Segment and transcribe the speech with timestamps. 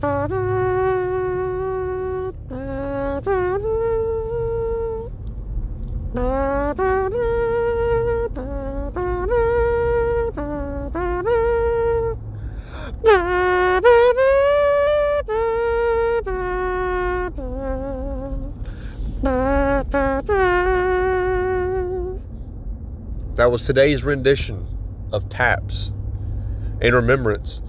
[0.00, 0.08] That
[23.50, 24.66] was today's rendition
[25.12, 25.92] of Taps
[26.80, 27.60] in remembrance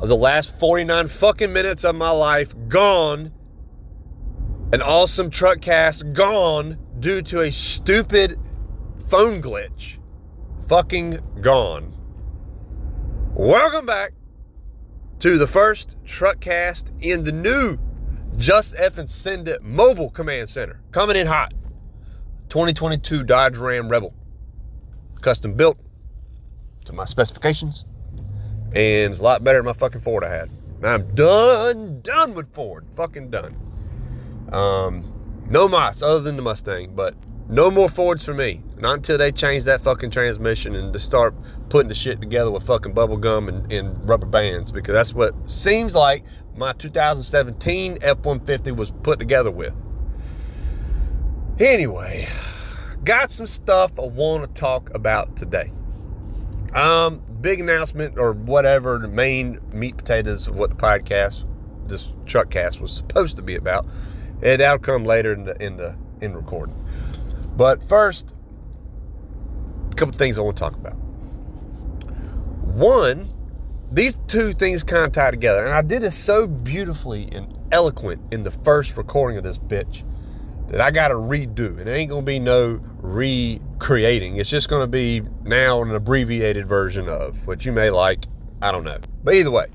[0.00, 3.32] of the last 49 fucking minutes of my life gone.
[4.72, 8.38] An awesome truck cast gone due to a stupid
[9.08, 9.98] phone glitch.
[10.68, 11.94] Fucking gone.
[13.34, 14.12] Welcome back
[15.18, 17.78] to the first truck cast in the new
[18.36, 20.80] Just F and Send It mobile command center.
[20.92, 21.52] Coming in hot.
[22.48, 24.14] 2022 Dodge Ram Rebel
[25.20, 25.78] custom built
[26.84, 27.84] to my specifications,
[28.74, 30.50] and it's a lot better than my fucking Ford I had.
[30.82, 33.54] I'm done, done with Ford, fucking done.
[34.52, 35.12] Um,
[35.48, 37.14] no mods other than the Mustang, but
[37.48, 38.62] no more Fords for me.
[38.78, 41.34] Not until they change that fucking transmission and to start
[41.68, 45.34] putting the shit together with fucking bubble gum and, and rubber bands, because that's what
[45.50, 46.24] seems like
[46.56, 49.74] my 2017 F-150 was put together with.
[51.58, 52.26] Anyway,
[53.04, 55.70] got some stuff I want to talk about today.
[56.74, 61.46] Um, big announcement or whatever the main meat potatoes of what the podcast,
[61.86, 63.86] this truck cast was supposed to be about.
[64.42, 66.74] It'll come later in the in the in recording.
[67.56, 68.34] But first,
[69.90, 70.94] a couple things I want to talk about.
[72.74, 73.28] One,
[73.90, 78.32] these two things kind of tie together, and I did it so beautifully and eloquent
[78.32, 80.04] in the first recording of this bitch
[80.70, 81.78] that I got to redo.
[81.78, 84.36] And it ain't going to be no recreating.
[84.36, 88.24] It's just going to be now an abbreviated version of what you may like.
[88.62, 88.98] I don't know.
[89.24, 89.66] But either way.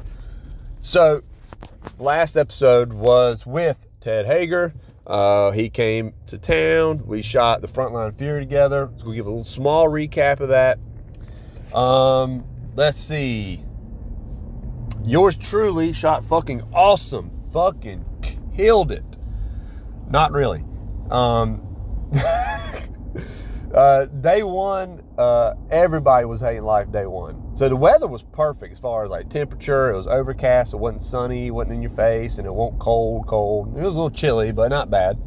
[0.79, 1.21] So,
[1.99, 4.73] last episode was with Ted Hager.
[5.05, 7.05] Uh, he came to town.
[7.05, 8.89] We shot the Frontline Fury together.
[8.97, 10.79] So we'll give a little small recap of that.
[11.77, 13.61] Um, let's see.
[15.03, 17.31] Yours truly shot fucking awesome.
[17.51, 18.05] Fucking
[18.55, 19.03] killed it.
[20.09, 20.63] Not really.
[21.11, 21.61] Um,
[23.73, 27.55] uh, day one, uh, everybody was hating life day one.
[27.55, 29.91] So the weather was perfect as far as like temperature.
[29.91, 30.73] It was overcast.
[30.73, 31.47] It wasn't sunny.
[31.47, 33.27] It wasn't in your face, and it wasn't cold.
[33.27, 33.77] Cold.
[33.77, 35.21] It was a little chilly, but not bad.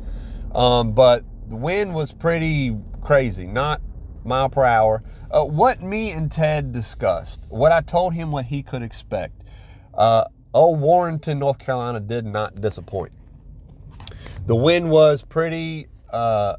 [0.55, 3.47] Um, but the wind was pretty crazy.
[3.47, 3.81] Not
[4.25, 5.03] mile per hour.
[5.31, 9.43] Uh, what me and Ted discussed, what I told him what he could expect.
[9.95, 10.25] Uh,
[10.55, 13.12] old Warrenton, North Carolina, did not disappoint.
[14.48, 15.88] The wind was pretty.
[16.10, 16.56] Uh,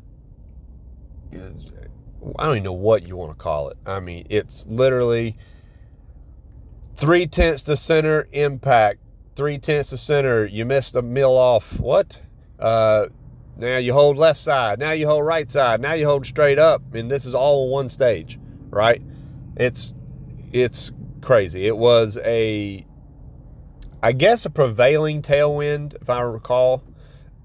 [1.34, 3.78] I don't even know what you want to call it.
[3.84, 5.36] I mean, it's literally
[6.94, 9.00] three tenths to center impact,
[9.36, 10.46] three tenths to center.
[10.46, 11.80] You missed a mill off.
[11.80, 12.22] What?
[12.60, 13.08] Uh,
[13.58, 14.78] now you hold left side.
[14.78, 15.82] Now you hold right side.
[15.82, 18.40] Now you hold straight up, and this is all one stage,
[18.70, 19.02] right?
[19.58, 19.96] It's
[20.52, 21.66] it's crazy.
[21.66, 22.86] It was a,
[24.04, 26.84] I guess, a prevailing tailwind, if I recall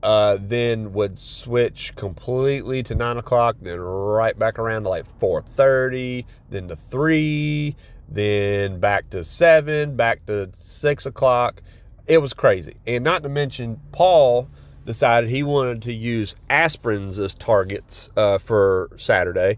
[0.05, 5.41] uh, then would switch completely to nine o'clock, then right back around to like four
[5.41, 7.75] thirty, then to three,
[8.07, 11.63] then back to seven, back to six o'clock.
[12.07, 14.51] It was crazy, and not to mention Paul
[14.85, 19.57] decided he wanted to use aspirins as targets uh, for Saturday.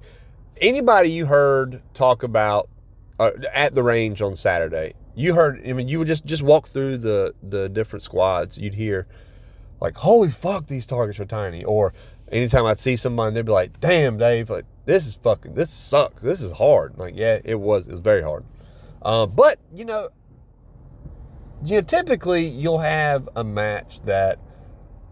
[0.61, 2.69] Anybody you heard talk about
[3.19, 5.61] uh, at the range on Saturday, you heard.
[5.67, 8.57] I mean, you would just just walk through the the different squads.
[8.57, 9.09] You'd hear
[9.81, 11.65] like, holy fuck, these targets are tiny.
[11.65, 11.93] Or
[12.31, 16.23] anytime I'd see somebody, they'd be like, damn, Dave, like, this is fucking, this sucks.
[16.23, 16.97] This is hard.
[16.97, 18.45] Like, yeah, it was, it was very hard.
[19.03, 20.09] Uh, but, you know,
[21.65, 24.39] you know, typically you'll have a match that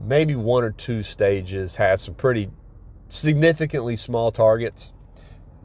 [0.01, 2.51] maybe one or two stages has some pretty
[3.09, 4.93] significantly small targets.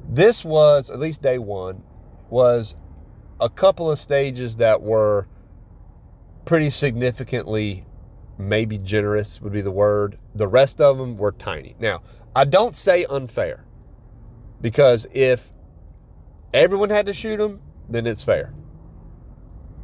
[0.08, 1.84] This was, at least day one,
[2.30, 2.76] was
[3.40, 5.28] a couple of stages that were
[6.46, 7.85] pretty significantly
[8.40, 10.18] maybe generous would be the word.
[10.34, 11.76] The rest of them were tiny.
[11.78, 12.02] Now,
[12.36, 13.66] I don't say unfair
[14.62, 15.52] because if
[16.53, 17.59] everyone had to shoot them,
[17.90, 18.53] then it's fair.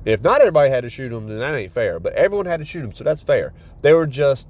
[0.05, 1.99] If not everybody had to shoot them, then that ain't fair.
[1.99, 3.53] But everyone had to shoot them, so that's fair.
[3.81, 4.49] They were just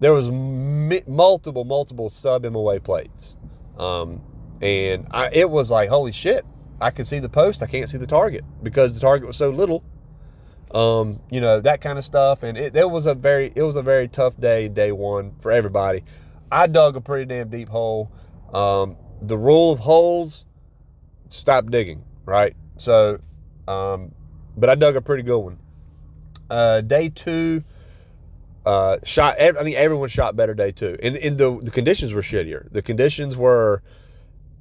[0.00, 3.36] there was multiple, multiple sub MOA plates,
[3.78, 4.20] um,
[4.60, 6.44] and I, it was like holy shit.
[6.80, 9.48] I can see the post, I can't see the target because the target was so
[9.50, 9.82] little
[10.74, 12.42] um, you know that kind of stuff.
[12.42, 15.50] And it, it was a very it was a very tough day, day one for
[15.50, 16.04] everybody.
[16.50, 18.12] I dug a pretty damn deep hole.
[18.52, 20.44] Um, the rule of holes,
[21.30, 22.54] stop digging, right?
[22.76, 23.20] So,
[23.66, 24.12] um,
[24.56, 25.58] but I dug a pretty good one.
[26.50, 27.64] Uh, day two,
[28.66, 29.40] uh, shot.
[29.40, 32.70] I think everyone shot better day two, and, and the the conditions were shittier.
[32.70, 33.82] The conditions were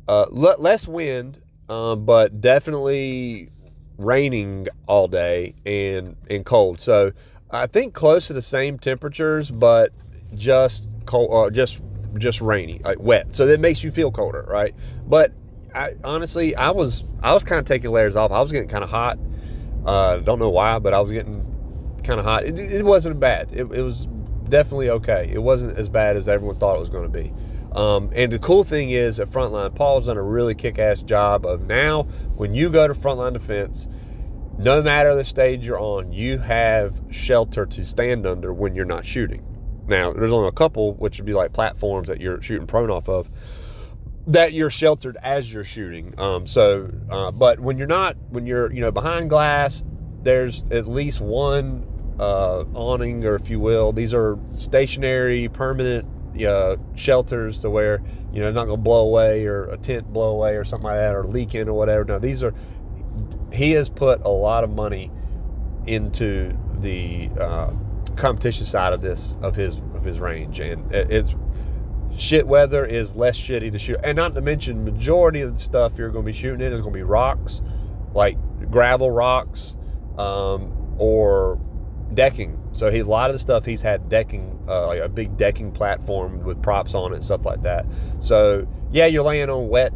[0.07, 3.49] uh, less wind, um, but definitely
[3.97, 6.79] raining all day and and cold.
[6.79, 7.11] So
[7.51, 9.91] I think close to the same temperatures, but
[10.35, 11.81] just cold, uh, just
[12.17, 13.35] just rainy, like wet.
[13.35, 14.73] So that makes you feel colder, right?
[15.05, 15.33] But
[15.73, 18.31] I, honestly, I was I was kind of taking layers off.
[18.31, 19.17] I was getting kind of hot.
[19.85, 21.43] Uh, don't know why, but I was getting
[22.03, 22.45] kind of hot.
[22.45, 23.49] It, it wasn't bad.
[23.51, 24.07] It, it, was
[24.47, 25.29] definitely okay.
[25.31, 27.33] It wasn't as bad as everyone thought it was going to be.
[27.75, 31.65] Um, and the cool thing is at Frontline, Paul's done a really kick-ass job of
[31.65, 32.03] now
[32.35, 33.87] when you go to Frontline Defense,
[34.59, 39.05] no matter the stage you're on, you have shelter to stand under when you're not
[39.05, 39.43] shooting.
[39.87, 43.09] Now, there's only a couple, which would be like platforms that you're shooting prone off
[43.09, 43.29] of,
[44.27, 46.13] that you're sheltered as you're shooting.
[46.19, 49.83] Um, so, uh, but when you're not, when you're, you know, behind glass,
[50.21, 51.85] there's at least one
[52.19, 56.07] uh, awning, or if you will, these are stationary, permanent
[56.41, 58.01] uh, shelters to where
[58.31, 60.97] you know not going to blow away or a tent blow away or something like
[60.97, 62.03] that or leaking or whatever.
[62.03, 62.53] No, these are.
[63.51, 65.11] He has put a lot of money
[65.85, 67.71] into the uh,
[68.15, 71.35] competition side of this of his of his range, and it's
[72.17, 73.99] shit weather is less shitty to shoot.
[74.03, 76.81] And not to mention, majority of the stuff you're going to be shooting in is
[76.81, 77.61] going to be rocks,
[78.13, 78.37] like
[78.69, 79.75] gravel rocks,
[80.17, 81.59] um, or
[82.13, 82.59] decking.
[82.73, 85.71] So he a lot of the stuff he's had decking, uh, like a big decking
[85.71, 87.85] platform with props on it, stuff like that.
[88.19, 89.93] So yeah, you're laying on wet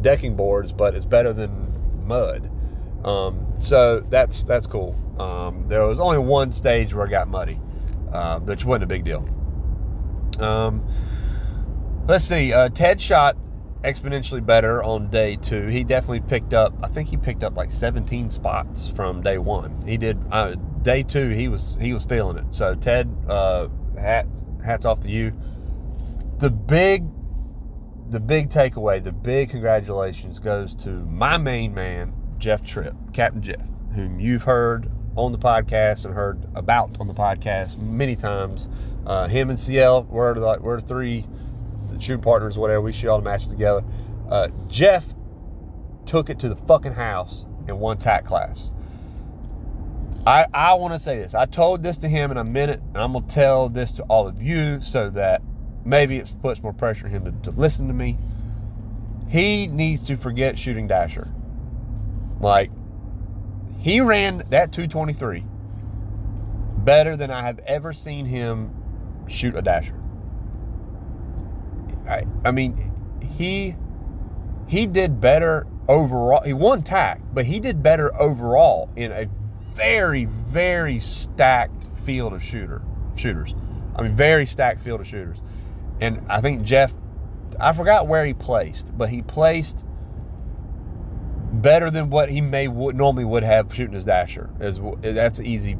[0.00, 2.50] decking boards, but it's better than mud.
[3.04, 4.96] Um, so that's that's cool.
[5.18, 7.60] Um, there was only one stage where it got muddy,
[8.12, 9.28] uh, which wasn't a big deal.
[10.38, 10.86] Um,
[12.06, 12.52] let's see.
[12.52, 13.36] Uh, Ted shot
[13.82, 15.66] exponentially better on day two.
[15.66, 16.74] He definitely picked up.
[16.82, 19.82] I think he picked up like 17 spots from day one.
[19.86, 20.18] He did.
[20.86, 22.54] Day two, he was he was feeling it.
[22.54, 23.68] So Ted, uh,
[23.98, 25.32] hats hats off to you.
[26.38, 27.04] The big,
[28.10, 33.66] the big takeaway, the big congratulations goes to my main man, Jeff Tripp, Captain Jeff,
[33.94, 38.68] whom you've heard on the podcast and heard about on the podcast many times.
[39.04, 41.26] Uh, him and CL, we're like we're three
[41.98, 42.80] shooting partners, whatever.
[42.80, 43.82] We shoot all the matches together.
[44.30, 45.04] Uh, Jeff
[46.04, 48.70] took it to the fucking house and won TAC class.
[50.26, 51.34] I, I want to say this.
[51.34, 54.02] I told this to him in a minute, and I'm going to tell this to
[54.04, 55.40] all of you so that
[55.84, 58.18] maybe it puts more pressure on him to, to listen to me.
[59.28, 61.32] He needs to forget shooting Dasher.
[62.40, 62.72] Like,
[63.78, 65.44] he ran that 223
[66.78, 68.74] better than I have ever seen him
[69.28, 70.00] shoot a Dasher.
[72.08, 72.92] I, I mean,
[73.22, 73.76] he
[74.68, 76.42] he did better overall.
[76.42, 79.28] He won TAC, but he did better overall in a
[79.76, 82.82] very, very stacked field of shooter
[83.14, 83.54] shooters.
[83.94, 85.42] I mean, very stacked field of shooters.
[86.00, 86.92] And I think Jeff,
[87.60, 89.84] I forgot where he placed, but he placed
[91.52, 94.50] better than what he may would, normally would have shooting his dasher.
[94.60, 95.78] Is that's an easy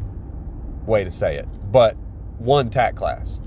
[0.86, 1.48] way to say it.
[1.70, 1.96] But
[2.38, 3.40] one TAC class,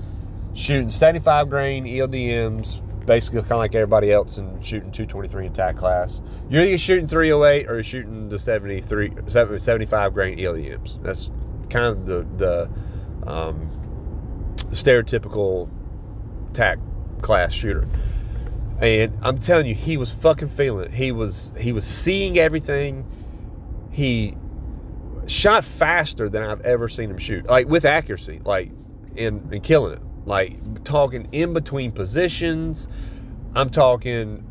[0.54, 6.20] shooting 75 grain ELDMs, basically kind of like everybody else and shooting 223 attack class.
[6.48, 11.02] You're either shooting 308 or you're shooting the 73, 75 grain ELDMs.
[11.02, 11.30] That's
[11.68, 13.70] kind of the the um,
[14.70, 15.68] stereotypical
[16.50, 16.78] attack
[17.22, 17.86] class shooter.
[18.80, 20.94] And I'm telling you, he was fucking feeling it.
[20.94, 23.06] He was he was seeing everything.
[23.90, 24.36] He
[25.26, 28.70] shot faster than I've ever seen him shoot, like with accuracy, like
[29.16, 32.88] in, in killing it like talking in between positions.
[33.54, 34.44] I'm talking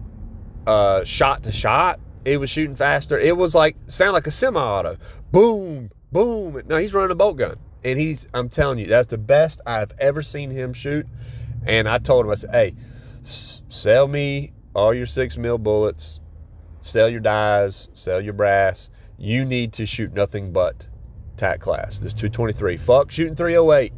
[0.68, 2.00] uh, shot to shot.
[2.26, 3.18] It was shooting faster.
[3.18, 4.98] It was like sound like a semi-auto.
[5.32, 6.62] Boom, boom.
[6.68, 8.28] No, he's running a bolt gun, and he's.
[8.34, 11.08] I'm telling you, that's the best I've ever seen him shoot.
[11.66, 12.76] And I told him, I said, "Hey,
[13.22, 16.20] sell me all your six mil bullets.
[16.80, 17.90] Sell your dies.
[17.94, 18.90] Sell your brass.
[19.18, 20.88] You need to shoot nothing but
[21.38, 22.00] TAC class.
[22.00, 22.78] This 223.
[22.78, 23.94] Fuck shooting 308.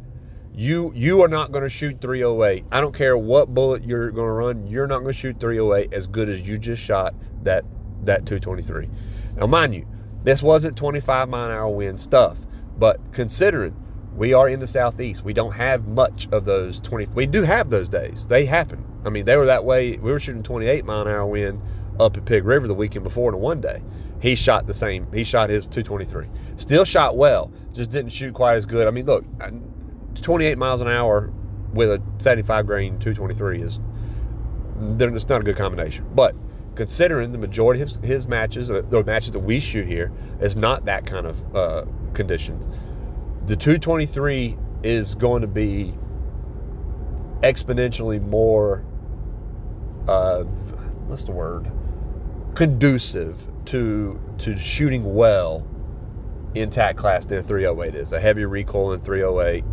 [0.54, 2.66] You you are not going to shoot 308.
[2.70, 4.66] I don't care what bullet you're going to run.
[4.66, 7.64] You're not going to shoot 308 as good as you just shot that
[8.04, 8.88] that 223.
[9.36, 9.86] Now, mind you,
[10.24, 12.38] this wasn't 25 mile an hour wind stuff,
[12.78, 13.74] but considering
[14.14, 17.06] we are in the southeast, we don't have much of those 20.
[17.14, 18.26] We do have those days.
[18.26, 18.84] They happen.
[19.06, 19.96] I mean, they were that way.
[19.96, 21.62] We were shooting 28 mile an hour wind
[21.98, 23.82] up at Pig River the weekend before in a one day.
[24.20, 25.10] He shot the same.
[25.12, 26.28] He shot his 223.
[26.56, 28.86] Still shot well, just didn't shoot quite as good.
[28.86, 29.24] I mean, look,
[30.20, 31.32] 28 miles an hour
[31.72, 33.80] with a 75 grain 223 is
[35.00, 36.04] it's not a good combination.
[36.14, 36.34] But
[36.74, 40.84] considering the majority of his, his matches, the matches that we shoot here, is not
[40.86, 42.66] that kind of uh, conditions.
[43.46, 45.94] the 223 is going to be
[47.40, 48.84] exponentially more
[50.08, 51.70] uh, what's the word
[52.54, 55.66] conducive to to shooting well
[56.54, 59.64] in TAC class than 308 is a heavy recoil in 308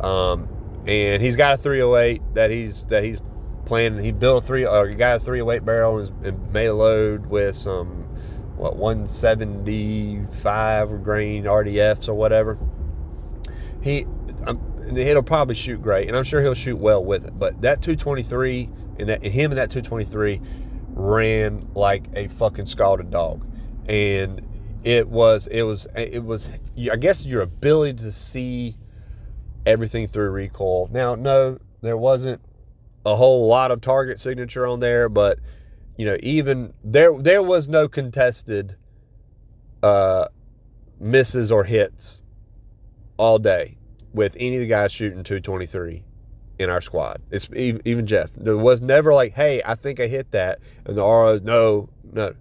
[0.00, 0.48] um,
[0.86, 3.20] and he's got a 308 that he's that he's
[3.66, 4.02] planning.
[4.02, 7.26] He built a three or he got a 308 barrel and, and made a load
[7.26, 8.04] with some
[8.56, 12.58] what 175 grain RDFs or whatever.
[13.82, 14.04] He
[14.46, 14.60] um,
[14.96, 18.70] it'll probably shoot great and I'm sure he'll shoot well with it but that 223
[18.98, 20.40] and that him and that 223
[20.94, 23.46] ran like a fucking scalded dog,
[23.88, 24.42] and
[24.84, 26.48] it was it was it was
[26.90, 28.76] I guess your ability to see
[29.66, 30.88] everything through recoil.
[30.90, 32.40] Now, no, there wasn't
[33.04, 35.38] a whole lot of target signature on there, but
[35.96, 38.76] you know, even there there was no contested
[39.82, 40.28] uh,
[40.98, 42.22] misses or hits
[43.16, 43.76] all day
[44.12, 46.04] with any of the guys shooting 223
[46.58, 47.22] in our squad.
[47.30, 48.30] It's even Jeff.
[48.36, 52.34] There was never like, hey, I think I hit that, and the RO's no, no.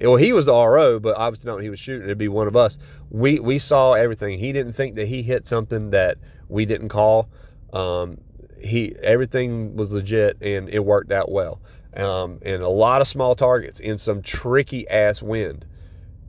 [0.00, 2.04] Well, he was the RO, but obviously not when he was shooting.
[2.04, 2.78] It'd be one of us.
[3.10, 4.38] We we saw everything.
[4.38, 7.28] He didn't think that he hit something that we didn't call.
[7.72, 8.18] Um,
[8.60, 11.60] he everything was legit and it worked out well.
[11.94, 15.64] Um, and a lot of small targets in some tricky ass wind.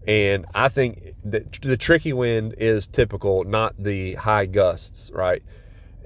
[0.08, 5.44] And I think that the tricky wind is typical, not the high gusts, right?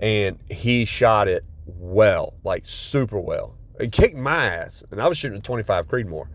[0.01, 3.55] and he shot it well, like super well.
[3.79, 6.27] It kicked my ass, and I was shooting a 25 Creedmoor.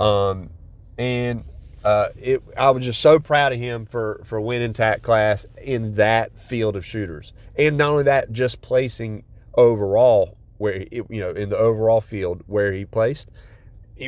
[0.00, 0.50] Um,
[0.98, 1.44] and
[1.84, 5.94] uh, it, I was just so proud of him for for winning TAC class in
[5.94, 11.30] that field of shooters, and not only that, just placing overall where it, you know
[11.30, 13.30] in the overall field where he placed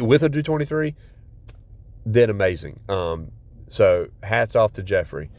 [0.00, 0.94] with a 223
[2.10, 2.80] did amazing.
[2.88, 3.30] Um,
[3.68, 5.30] so hats off to Jeffrey.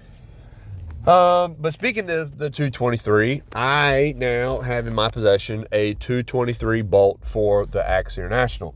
[1.06, 7.20] Um, but speaking of the 223, I now have in my possession a 223 bolt
[7.26, 8.74] for the Accuracy International.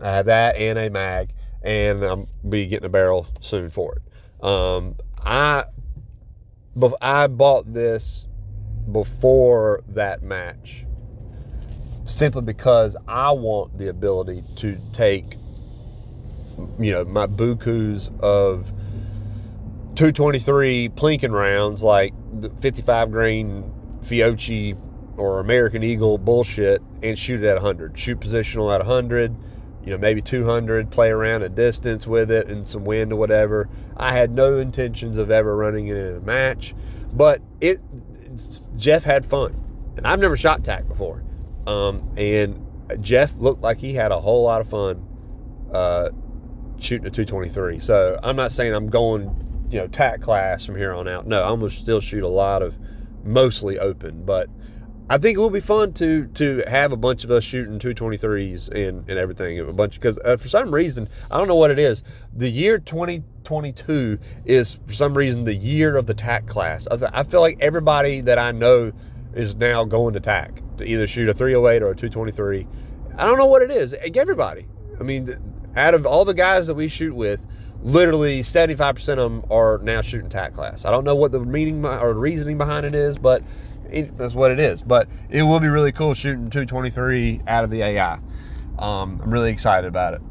[0.00, 1.32] I have that and a mag,
[1.62, 4.44] and I'm be getting a barrel soon for it.
[4.44, 5.64] Um, I
[7.00, 8.28] I bought this
[8.90, 10.84] before that match
[12.04, 15.36] simply because I want the ability to take
[16.78, 18.72] you know my bukus of
[19.94, 24.76] 223 plinking rounds like the 55 grain Fiocchi
[25.16, 27.98] or American Eagle bullshit and shoot it at 100.
[27.98, 29.34] Shoot positional at 100,
[29.84, 33.68] you know, maybe 200, play around a distance with it and some wind or whatever.
[33.96, 36.74] I had no intentions of ever running it in a match,
[37.12, 37.80] but it
[38.76, 39.60] Jeff had fun.
[39.96, 41.22] And I've never shot TAC before.
[41.66, 42.66] Um, and
[43.00, 45.06] Jeff looked like he had a whole lot of fun
[45.72, 46.08] uh,
[46.78, 47.78] shooting a 223.
[47.78, 51.26] So I'm not saying I'm going you know TAC class from here on out.
[51.26, 52.78] No, I'm gonna still shoot a lot of
[53.24, 54.48] mostly open, but
[55.08, 58.68] I think it will be fun to to have a bunch of us shooting 223s
[58.68, 59.60] and and everything.
[59.60, 62.02] A bunch because uh, for some reason I don't know what it is.
[62.32, 66.88] The year 2022 is for some reason the year of the TAC class.
[66.90, 68.92] I, I feel like everybody that I know
[69.34, 72.66] is now going to TAC to either shoot a 308 or a 223.
[73.18, 73.94] I don't know what it is.
[73.94, 74.66] Everybody.
[74.98, 75.36] I mean,
[75.76, 77.46] out of all the guys that we shoot with,
[77.82, 80.84] literally 75% of them are now shooting TAC class.
[80.86, 83.42] I don't know what the meaning or the reasoning behind it is, but
[83.90, 84.82] it, that's what it is.
[84.82, 88.20] But it will be really cool shooting 223 out of the AI.
[88.78, 90.22] Um, I'm really excited about it.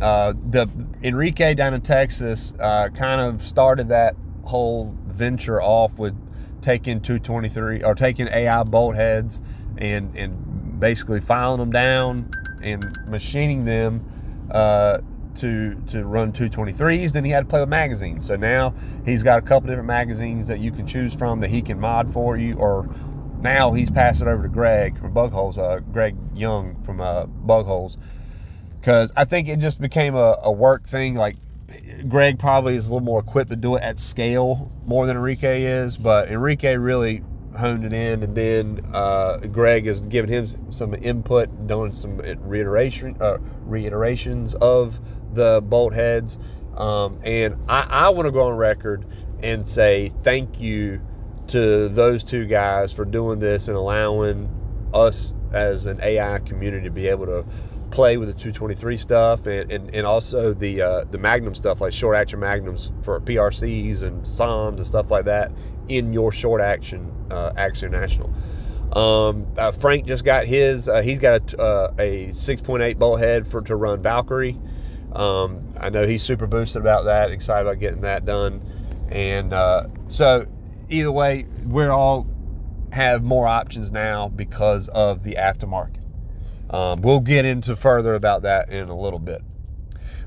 [0.00, 0.68] Uh, the
[1.02, 6.16] Enrique down in Texas uh, kind of started that whole venture off with
[6.62, 9.40] taking 223 or taking AI bolt heads
[9.78, 12.30] and and basically filing them down
[12.62, 14.04] and machining them
[14.50, 14.98] uh,
[15.36, 18.26] to to run 223s then he had to play with magazines.
[18.26, 21.62] So now he's got a couple different magazines that you can choose from that he
[21.62, 22.88] can mod for you or
[23.40, 27.96] now he's passed it over to greg from bugholes uh, greg young from uh, bugholes.
[28.80, 31.14] Because i think it just became a, a work thing.
[31.14, 31.36] Like
[32.08, 35.62] greg probably is a little more equipped to do it at scale more than enrique
[35.62, 37.22] is but enrique really
[37.56, 43.16] honed it in, and then uh, Greg has given him some input, doing some reiteration
[43.20, 45.00] uh, reiterations of
[45.34, 46.38] the bolt heads.
[46.76, 49.04] Um, and I, I want to go on record
[49.42, 51.00] and say thank you
[51.48, 54.48] to those two guys for doing this and allowing
[54.94, 57.44] us as an AI community to be able to
[57.90, 61.92] play with the 223 stuff and, and, and also the uh, the Magnum stuff like
[61.92, 65.50] short action Magnums for PRCs and SAUMs and stuff like that
[65.88, 68.32] in your short action uh, Accuracy International.
[68.92, 70.88] Um, uh, Frank just got his.
[70.88, 74.58] Uh, he's got a, uh, a 6.8 bolt head for to run Valkyrie.
[75.12, 78.62] Um, I know he's super boosted about that, excited about getting that done.
[79.10, 80.46] And uh, so,
[80.88, 82.28] either way, we're all
[82.92, 86.04] have more options now because of the aftermarket.
[86.72, 89.42] Um, we'll get into further about that in a little bit.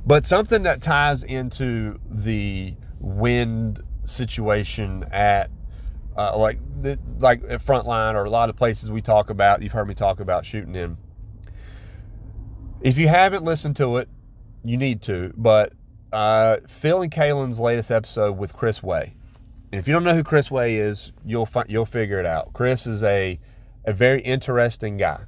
[0.06, 5.50] But something that ties into the wind situation at
[6.16, 9.72] uh, like the, like at Frontline or a lot of places we talk about, you've
[9.72, 10.98] heard me talk about shooting in.
[12.82, 14.10] If you haven't listened to it,
[14.63, 15.34] you need to.
[15.36, 15.74] But
[16.12, 19.15] uh, Phil and Kalen's latest episode with Chris Way.
[19.72, 22.53] And if you don't know who Chris Way is, you'll fi- you'll figure it out.
[22.53, 23.39] Chris is a
[23.86, 25.24] a very interesting guy.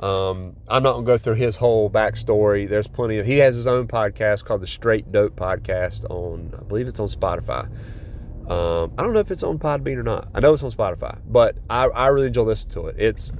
[0.00, 2.68] Um, I'm not gonna go through his whole backstory.
[2.68, 3.26] There's plenty of.
[3.26, 7.08] He has his own podcast called the Straight Dope Podcast on, I believe it's on
[7.08, 7.70] Spotify.
[8.50, 10.28] Um, I don't know if it's on Podbean or not.
[10.34, 12.96] I know it's on Spotify, but I, I really enjoy listening to it.
[12.98, 13.32] It's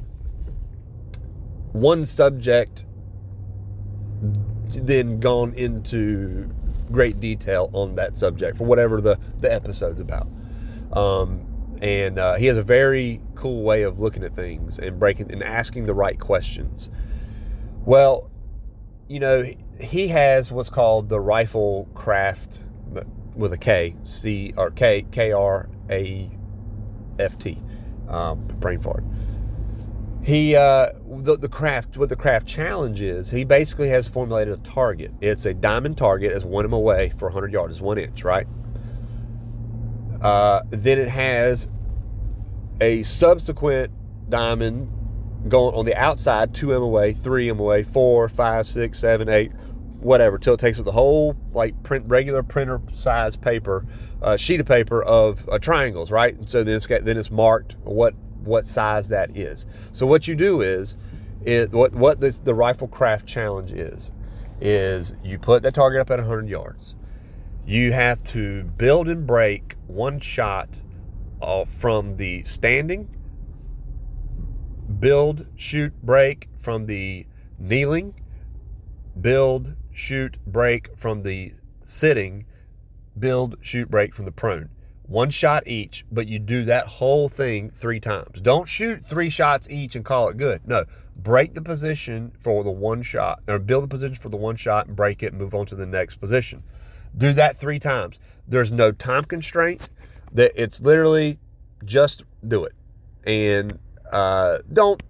[1.72, 2.86] one subject,
[4.68, 6.49] then gone into
[6.90, 10.28] great detail on that subject for whatever the the episode's about.
[10.92, 11.46] Um,
[11.82, 15.42] and uh, he has a very cool way of looking at things and breaking and
[15.42, 16.90] asking the right questions.
[17.85, 18.30] Well,
[19.08, 19.44] you know,
[19.80, 22.61] he has what's called the rifle craft
[23.35, 26.30] with a K, C or K K R A
[27.18, 27.62] F T,
[28.08, 29.04] um, brain fart.
[30.26, 33.30] He uh, the, the craft what the craft challenge is.
[33.30, 35.12] He basically has formulated a target.
[35.21, 38.49] It's a diamond target as one away for 100 yards, is one inch, right?
[40.21, 41.68] Uh, then it has
[42.80, 43.92] a subsequent
[44.28, 44.90] diamond
[45.49, 49.52] going on the outside, 2 MOA, 3 MOA, 4, 5, 6, 7, 8,
[50.00, 53.87] whatever, till it takes with the whole like print regular printer size paper,
[54.23, 56.35] uh, sheet of paper of uh, triangles, right?
[56.35, 58.12] And so then it's got, then it's marked what
[58.46, 59.66] what size that is.
[59.92, 60.96] So what you do is,
[61.44, 64.12] is what what this, the rifle craft challenge is,
[64.60, 66.94] is you put that target up at 100 yards.
[67.64, 70.68] You have to build and break one shot
[71.42, 73.08] uh, from the standing,
[75.00, 77.26] build, shoot, break from the
[77.58, 78.14] kneeling,
[79.21, 82.47] build, shoot, break from the sitting,
[83.18, 84.71] build, shoot, break from the prone.
[85.06, 88.40] One shot each, but you do that whole thing three times.
[88.40, 90.66] Don't shoot three shots each and call it good.
[90.66, 90.84] No,
[91.16, 94.88] break the position for the one shot, or build the position for the one shot
[94.88, 96.62] and break it and move on to the next position.
[97.16, 98.19] Do that three times.
[98.49, 99.88] There's no time constraint.
[100.32, 101.38] That it's literally
[101.84, 102.75] just do it,
[103.25, 103.78] and
[104.10, 105.02] uh, don't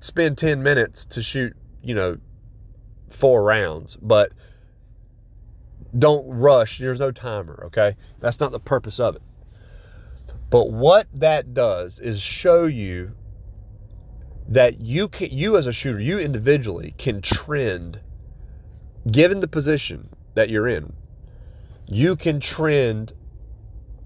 [0.00, 1.56] spend ten minutes to shoot.
[1.80, 2.18] You know,
[3.08, 4.32] four rounds, but
[5.96, 6.78] don't rush.
[6.78, 7.96] There's no timer, okay?
[8.18, 9.22] That's not the purpose of it.
[10.50, 13.12] But what that does is show you
[14.48, 18.00] that you can you as a shooter, you individually can trend
[19.10, 20.92] given the position that you're in.
[21.86, 23.12] You can trend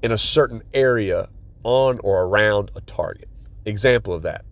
[0.03, 1.29] in a certain area
[1.63, 3.29] on or around a target.
[3.65, 4.45] Example of that.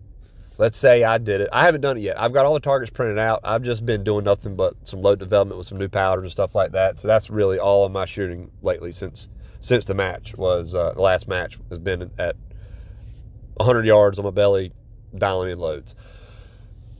[0.57, 1.49] Let's say I did it.
[1.51, 2.19] I haven't done it yet.
[2.19, 3.39] I've got all the targets printed out.
[3.43, 6.55] I've just been doing nothing but some load development with some new powders and stuff
[6.55, 6.99] like that.
[6.99, 9.27] So that's really all of my shooting lately since
[9.61, 12.35] since the match was uh, the last match has been at
[13.55, 14.73] 100 yards on my belly,
[15.15, 15.95] dialing in loads.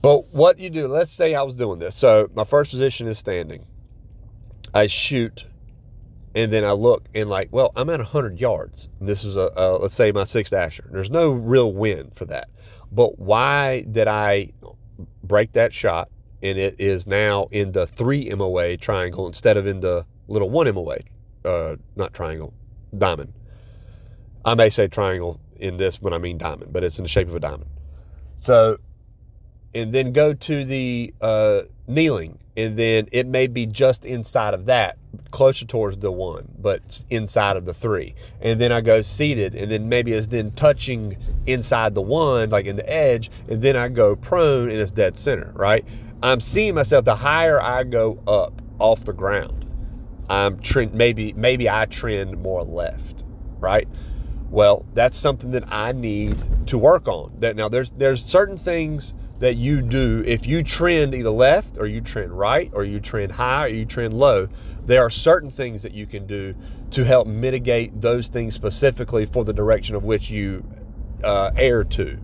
[0.00, 1.94] But what you do, let's say I was doing this.
[1.94, 3.66] So my first position is standing.
[4.74, 5.44] I shoot,
[6.34, 8.88] and then I look and like, well, I'm at 100 yards.
[9.00, 10.88] This is a, a let's say my six Dasher.
[10.90, 12.48] There's no real wind for that.
[12.90, 14.52] But why did I
[15.22, 16.10] break that shot?
[16.42, 20.72] And it is now in the three MOA triangle instead of in the little one
[20.74, 20.98] MOA,
[21.44, 22.52] uh, not triangle,
[22.96, 23.32] diamond.
[24.44, 27.28] I may say triangle in this when I mean diamond, but it's in the shape
[27.28, 27.70] of a diamond.
[28.36, 28.78] So,
[29.74, 34.66] and then go to the uh, kneeling, and then it may be just inside of
[34.66, 34.98] that,
[35.30, 38.14] closer towards the one, but inside of the three.
[38.40, 42.66] And then I go seated, and then maybe it's then touching inside the one, like
[42.66, 45.84] in the edge, and then I go prone, and it's dead center, right?
[46.22, 47.04] I'm seeing myself.
[47.04, 49.61] The higher I go up off the ground,
[50.32, 50.94] I'm trend.
[50.94, 53.22] Maybe maybe I trend more left,
[53.60, 53.86] right?
[54.48, 57.34] Well, that's something that I need to work on.
[57.40, 61.86] That now there's there's certain things that you do if you trend either left or
[61.86, 64.48] you trend right or you trend high or you trend low
[64.86, 66.54] there are certain things that you can do
[66.92, 70.64] to help mitigate those things specifically for the direction of which you
[71.24, 72.16] uh, err to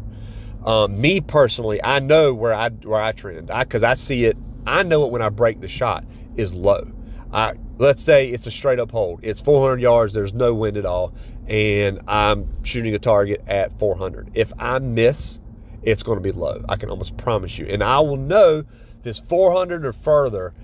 [0.65, 4.37] um, me personally i know where i where i trend because I, I see it
[4.65, 6.05] i know it when i break the shot
[6.37, 6.89] is low
[7.33, 10.87] I, let's say it's a straight up hold it's 400 yards there's no wind at
[10.87, 11.13] all
[11.47, 15.39] and i'm shooting a target at 400 if i miss
[15.83, 16.65] it's going to be low.
[16.69, 17.67] I can almost promise you.
[17.67, 18.65] And I will know
[19.01, 20.55] if it's 400 or further,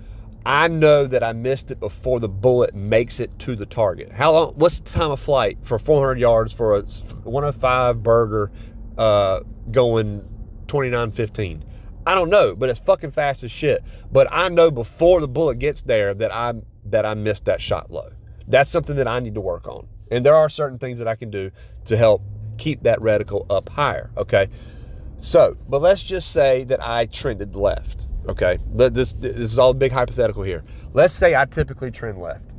[0.45, 4.11] I know that I missed it before the bullet makes it to the target.
[4.11, 4.53] How long?
[4.55, 8.51] What's the time of flight for 400 yards for a 105 Berger
[8.97, 9.39] uh,
[9.71, 10.21] going
[10.67, 11.61] 29.15?
[12.07, 13.83] I don't know, but it's fucking fast as shit.
[14.11, 16.53] But I know before the bullet gets there that I
[16.85, 18.09] that I missed that shot low.
[18.47, 19.87] That's something that I need to work on.
[20.11, 21.51] And there are certain things that I can do
[21.85, 22.21] to help
[22.57, 24.11] keep that reticle up higher.
[24.17, 24.49] Okay.
[25.17, 28.05] So, but let's just say that I trended left.
[28.27, 28.59] Okay.
[28.71, 30.63] This, this is all big hypothetical here.
[30.93, 32.51] Let's say I typically trend left.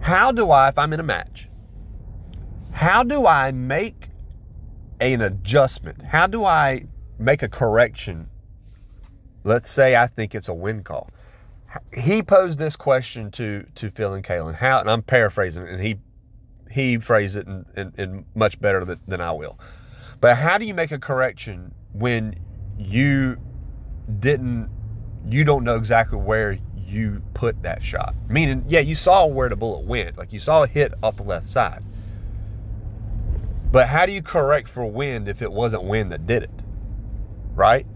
[0.00, 1.48] How do I, if I'm in a match,
[2.72, 4.08] how do I make
[5.00, 6.02] an adjustment?
[6.02, 6.86] How do I
[7.18, 8.28] make a correction?
[9.44, 11.10] Let's say I think it's a win call.
[11.92, 14.54] He posed this question to to Phil and Kalen.
[14.54, 15.98] How and I'm paraphrasing, it, and he
[16.70, 19.58] he phrased it in, in, in much better than, than I will.
[20.20, 22.36] But how do you make a correction when
[22.76, 23.38] you
[24.20, 24.68] didn't,
[25.26, 28.14] you don't know exactly where you put that shot?
[28.28, 31.22] Meaning, yeah, you saw where the bullet went, like you saw a hit off the
[31.22, 31.82] left side.
[33.70, 36.50] But how do you correct for wind if it wasn't wind that did it?
[37.58, 37.86] Right?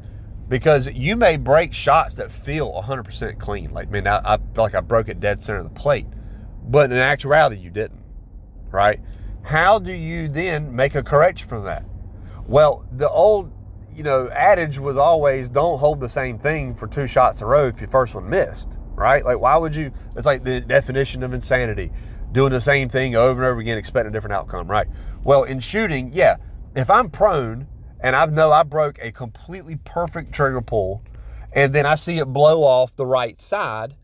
[0.48, 3.72] Because you may break shots that feel 100% clean.
[3.72, 6.07] Like, man, I, I feel like I broke it dead center of the plate.
[6.64, 8.03] But in actuality, you didn't
[8.72, 9.01] right?
[9.42, 11.85] How do you then make a correction from that?
[12.46, 13.53] Well, the old,
[13.94, 17.46] you know, adage was always don't hold the same thing for two shots in a
[17.46, 19.25] row if your first one missed, right?
[19.25, 19.92] Like, why would you?
[20.16, 21.92] It's like the definition of insanity
[22.33, 24.88] doing the same thing over and over again, expecting a different outcome, right?
[25.22, 26.37] Well, in shooting, yeah,
[26.75, 27.66] if I'm prone
[28.03, 31.03] and I know I broke a completely perfect trigger pull
[31.53, 33.95] and then I see it blow off the right side,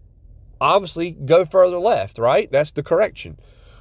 [0.60, 2.50] obviously go further left, right?
[2.50, 3.38] That's the correction.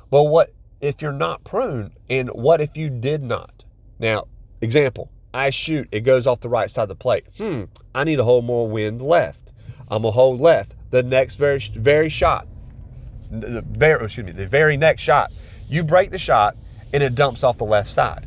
[0.09, 1.91] But what if you're not prone?
[2.09, 3.63] And what if you did not?
[3.99, 4.27] Now,
[4.61, 7.25] example, I shoot, it goes off the right side of the plate.
[7.37, 9.51] Hmm, I need to hold more wind left.
[9.89, 10.73] I'm gonna hold left.
[10.89, 12.47] The next very very shot,
[13.29, 15.31] the very excuse me, the very next shot,
[15.67, 16.55] you break the shot
[16.93, 18.26] and it dumps off the left side.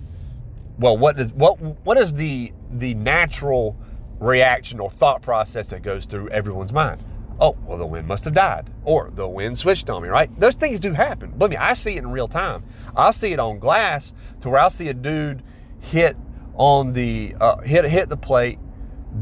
[0.80, 3.76] Well, what is what what is the the natural
[4.18, 7.04] reaction or thought process that goes through everyone's mind?
[7.40, 10.38] oh, well, the wind must have died, or the wind switched on me, right?
[10.38, 11.30] Those things do happen.
[11.30, 12.64] Believe me, I see it in real time.
[12.94, 14.12] I'll see it on glass
[14.42, 15.42] to where I'll see a dude
[15.78, 16.16] hit
[16.54, 18.58] on the uh, hit hit the plate,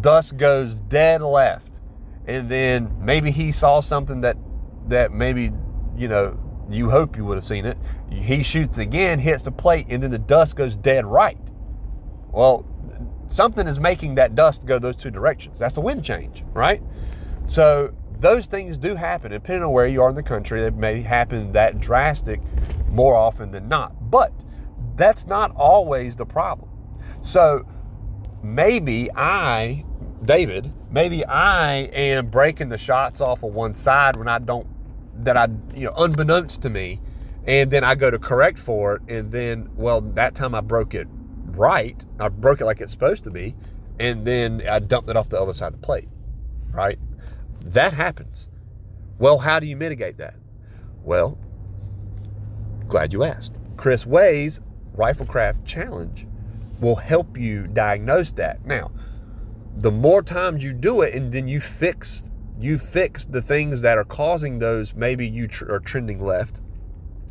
[0.00, 1.78] dust goes dead left,
[2.26, 4.36] and then maybe he saw something that
[4.88, 5.52] that maybe
[5.96, 7.78] you know you hope you would have seen it.
[8.10, 11.38] He shoots again, hits the plate, and then the dust goes dead right.
[12.38, 12.64] Well,
[13.26, 15.58] something is making that dust go those two directions.
[15.58, 16.80] That's a wind change, right?
[17.46, 19.32] So those things do happen.
[19.32, 22.40] Depending on where you are in the country, they may happen that drastic
[22.90, 24.08] more often than not.
[24.08, 24.32] But
[24.94, 26.70] that's not always the problem.
[27.18, 27.66] So
[28.40, 29.84] maybe I,
[30.24, 34.68] David, maybe I am breaking the shots off of one side when I don't,
[35.24, 37.00] that I, you know, unbeknownst to me,
[37.48, 40.94] and then I go to correct for it, and then, well, that time I broke
[40.94, 41.08] it
[41.58, 42.02] right.
[42.18, 43.54] I broke it like it's supposed to be,
[44.00, 46.08] and then I dumped it off the other side of the plate,
[46.72, 46.98] right?
[47.64, 48.48] That happens.
[49.18, 50.36] Well, how do you mitigate that?
[51.02, 51.38] Well,
[52.86, 53.58] glad you asked.
[53.76, 54.60] Chris Way's
[54.96, 56.26] Riflecraft Challenge
[56.80, 58.64] will help you diagnose that.
[58.64, 58.90] Now,
[59.76, 63.96] the more times you do it and then you fix you fix the things that
[63.96, 66.60] are causing those maybe you tr- are trending left,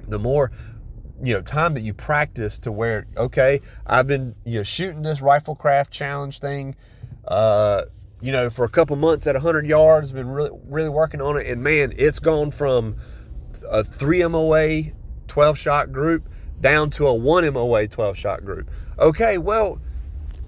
[0.08, 0.52] the more
[1.24, 5.20] you know time that you practice to where okay, I've been you know shooting this
[5.20, 6.76] Riflecraft Challenge thing
[7.28, 7.84] uh
[8.22, 11.48] you know, for a couple months at 100 yards, been really, really working on it.
[11.48, 12.96] And man, it's gone from
[13.70, 14.84] a 3 MOA
[15.28, 16.28] 12 shot group
[16.60, 18.70] down to a 1 MOA 12 shot group.
[18.98, 19.80] Okay, well,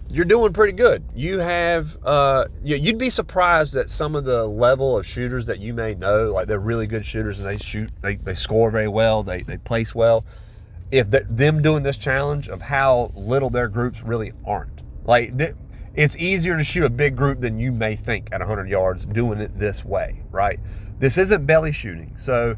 [0.10, 1.04] you're doing pretty good.
[1.14, 5.76] You have, uh, you'd be surprised at some of the level of shooters that you
[5.76, 9.22] may know, like they're really good shooters and they shoot, they, they score very well,
[9.22, 10.26] they, they place well.
[10.92, 14.82] If them doing this challenge of how little their groups really aren't.
[15.06, 15.34] Like,
[15.96, 19.40] it's easier to shoot a big group than you may think at 100 yards doing
[19.40, 20.60] it this way, right?
[21.00, 22.14] This isn't belly shooting.
[22.16, 22.56] So,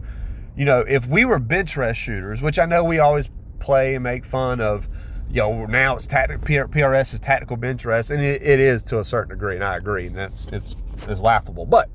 [0.55, 4.03] you know, if we were bench rest shooters, which I know we always play and
[4.03, 4.87] make fun of,
[5.29, 8.99] you know, now it's tactical PRS is tactical bench rest, and it, it is to
[8.99, 10.75] a certain degree, and I agree, and that's it's
[11.07, 11.65] it's laughable.
[11.65, 11.89] But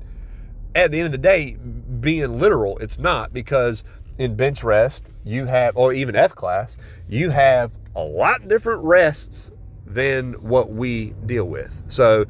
[0.73, 1.55] at the end of the day,
[1.99, 3.83] being literal, it's not because
[4.17, 6.77] in bench rest you have, or even F class,
[7.07, 9.51] you have a lot different rests
[9.85, 11.83] than what we deal with.
[11.87, 12.25] So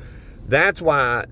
[0.48, 1.26] that's why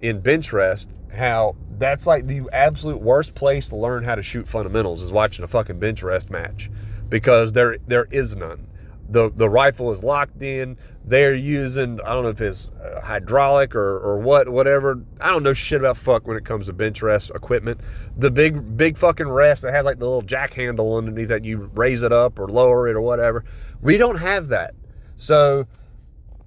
[0.00, 4.48] in bench rest, how that's like the absolute worst place to learn how to shoot
[4.48, 6.70] fundamentals is watching a fucking bench rest match
[7.08, 8.66] because there there is none.
[9.08, 10.76] the the rifle is locked in.
[11.04, 15.02] They're using I don't know if it's uh, hydraulic or or what whatever.
[15.20, 17.80] I don't know shit about fuck when it comes to bench rest equipment.
[18.16, 21.70] The big big fucking rest that has like the little jack handle underneath that you
[21.74, 23.44] raise it up or lower it or whatever.
[23.80, 24.74] We don't have that.
[25.16, 25.66] So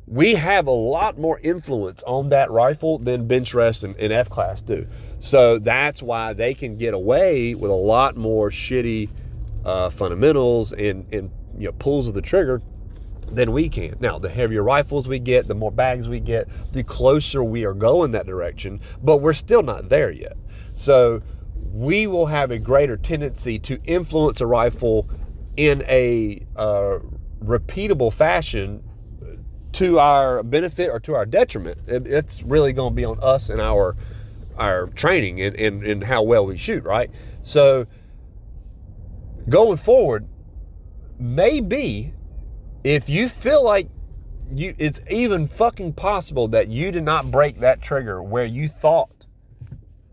[0.08, 4.30] we have a lot more influence on that rifle than bench rest and, and F
[4.30, 4.88] class do.
[5.20, 9.10] So that's why they can get away with a lot more shitty
[9.66, 12.62] uh, fundamentals and, and you know pulls of the trigger
[13.32, 13.96] than we can.
[14.00, 17.74] Now, the heavier rifles we get, the more bags we get, the closer we are
[17.74, 20.34] going that direction, but we're still not there yet.
[20.74, 21.22] So
[21.74, 25.10] we will have a greater tendency to influence a rifle
[25.58, 27.00] in a uh,
[27.44, 28.84] repeatable fashion
[29.74, 31.78] to our benefit or to our detriment.
[31.88, 33.96] It, it's really going to be on us and our
[34.58, 37.12] our training and, and, and how well we shoot, right?
[37.42, 37.88] So
[39.50, 40.26] going forward,
[41.20, 42.14] maybe
[42.86, 43.90] if you feel like
[44.54, 49.26] you it's even fucking possible that you did not break that trigger where you thought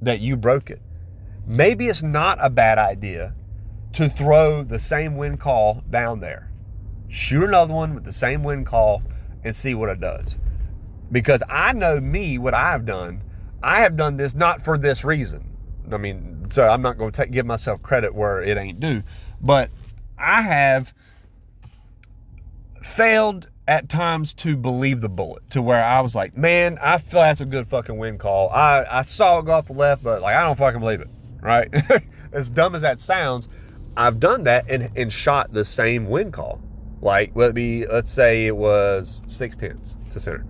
[0.01, 0.81] that you broke it.
[1.47, 3.35] Maybe it's not a bad idea
[3.93, 6.51] to throw the same wind call down there.
[7.09, 9.03] Shoot another one with the same wind call
[9.45, 10.39] and see what it does.
[11.11, 13.23] Because I know me, what I've done.
[13.63, 15.47] I have done this not for this reason.
[15.93, 19.03] I mean, so I'm not going to give myself credit where it ain't due,
[19.43, 19.69] but
[20.17, 20.95] I have
[22.83, 27.21] failed at times to believe the bullet to where I was like, man, I feel
[27.21, 28.51] that's a good fucking wind call.
[28.51, 31.09] I, I saw it go off the left, but like, I don't fucking believe it,
[31.40, 31.73] right?
[32.33, 33.49] as dumb as that sounds,
[33.97, 36.61] I've done that and, and shot the same wind call.
[37.01, 40.45] Like, let me, let's say it was six tenths to center.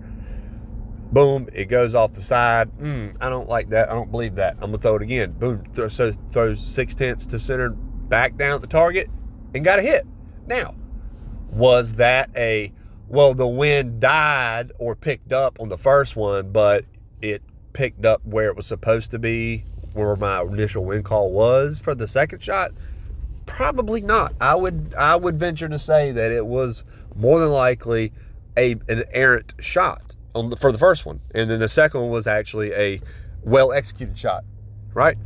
[1.11, 2.71] Boom, it goes off the side.
[2.79, 3.89] Mm, I don't like that.
[3.89, 4.55] I don't believe that.
[4.55, 5.31] I'm gonna throw it again.
[5.33, 9.09] Boom, throw, so throws six tenths to center back down at the target
[9.53, 10.05] and got a hit.
[10.47, 10.73] Now,
[11.55, 12.71] was that a
[13.07, 16.85] well the wind died or picked up on the first one but
[17.21, 17.41] it
[17.73, 19.63] picked up where it was supposed to be
[19.93, 22.71] where my initial wind call was for the second shot?
[23.45, 24.33] Probably not.
[24.41, 26.83] I would i would venture to say that it was
[27.15, 28.11] more than likely
[28.57, 31.19] a an errant shot on the, for the first one.
[31.35, 33.01] And then the second one was actually a
[33.43, 34.43] well executed shot
[34.93, 35.17] right?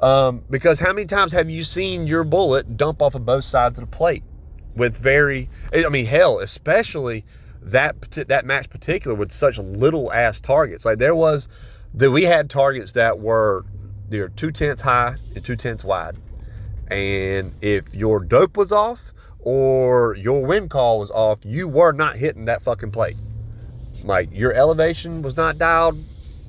[0.00, 3.78] Um, because how many times have you seen your bullet dump off of both sides
[3.78, 4.24] of the plate
[4.74, 7.24] with very, I mean, hell, especially
[7.60, 10.84] that that match particular with such little ass targets.
[10.84, 11.48] Like there was
[11.94, 13.64] that we had targets that were
[14.08, 16.16] they're two tenths high and two tenths wide,
[16.90, 22.16] and if your dope was off or your wind call was off, you were not
[22.16, 23.16] hitting that fucking plate.
[24.04, 25.98] Like your elevation was not dialed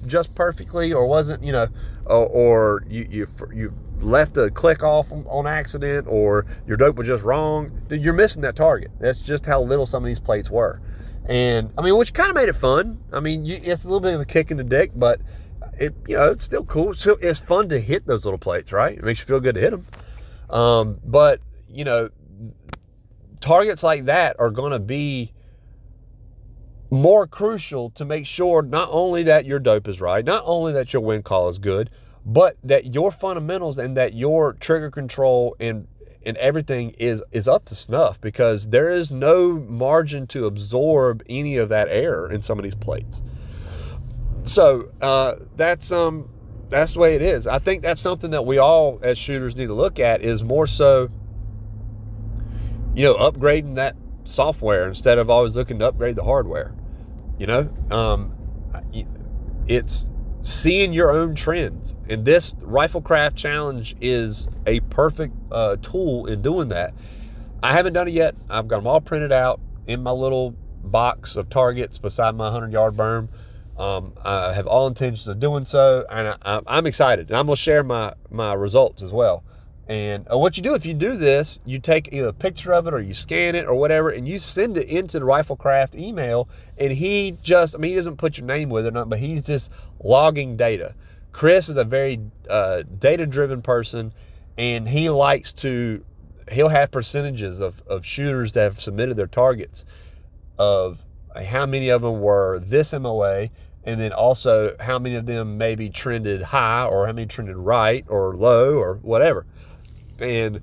[0.08, 1.68] just perfectly, or wasn't, you know,
[2.06, 7.08] or, or you you you left a click off on accident or your dope was
[7.08, 8.92] just wrong, you're missing that target.
[9.00, 10.82] That's just how little some of these plates were.
[11.26, 13.00] And I mean, which kind of made it fun.
[13.12, 15.22] I mean, you, it's a little bit of a kick in the dick, but
[15.80, 16.94] it, you know, it's still cool.
[16.94, 18.98] So it's fun to hit those little plates, right?
[18.98, 19.86] It makes you feel good to hit them.
[20.50, 22.10] Um, but you know,
[23.40, 25.34] targets like that are going to be
[26.90, 30.94] more crucial to make sure not only that your dope is right, not only that
[30.94, 31.90] your wind call is good,
[32.26, 35.88] but that your fundamentals and that your trigger control and
[36.26, 41.58] and everything is is up to snuff because there is no margin to absorb any
[41.58, 43.22] of that air in some of these plates.
[44.44, 46.30] So uh, that's um
[46.70, 47.46] that's the way it is.
[47.46, 50.66] I think that's something that we all as shooters need to look at is more
[50.66, 51.10] so,
[52.96, 56.74] you know, upgrading that software instead of always looking to upgrade the hardware.
[57.38, 58.34] You know, um,
[59.68, 60.08] it's
[60.44, 61.96] seeing your own trends.
[62.10, 66.94] And this Riflecraft Challenge is a perfect uh, tool in doing that.
[67.64, 68.36] I haven't done it yet.
[68.50, 70.54] I've got them all printed out in my little
[70.84, 73.30] box of targets beside my 100 yard berm.
[73.78, 77.30] Um, I have all intentions of doing so, and I, am excited.
[77.30, 79.46] And I'm going to share my, my results as well.
[79.88, 82.88] And uh, what you do if you do this, you take either a picture of
[82.88, 86.48] it or you scan it or whatever, and you send it into the Riflecraft email.
[86.78, 89.20] And he just, I mean, he doesn't put your name with it, or not, but
[89.20, 90.96] he's just logging data.
[91.34, 94.14] Chris is a very uh, data driven person,
[94.58, 96.04] and he likes to,
[96.52, 99.84] he'll have percentages of, of shooters that have submitted their targets
[100.60, 101.04] of
[101.44, 103.50] how many of them were this MOA,
[103.84, 108.06] and then also how many of them maybe trended high or how many trended right
[108.08, 109.46] or low or whatever
[110.24, 110.62] and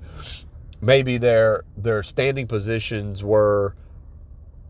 [0.81, 3.75] maybe their their standing positions were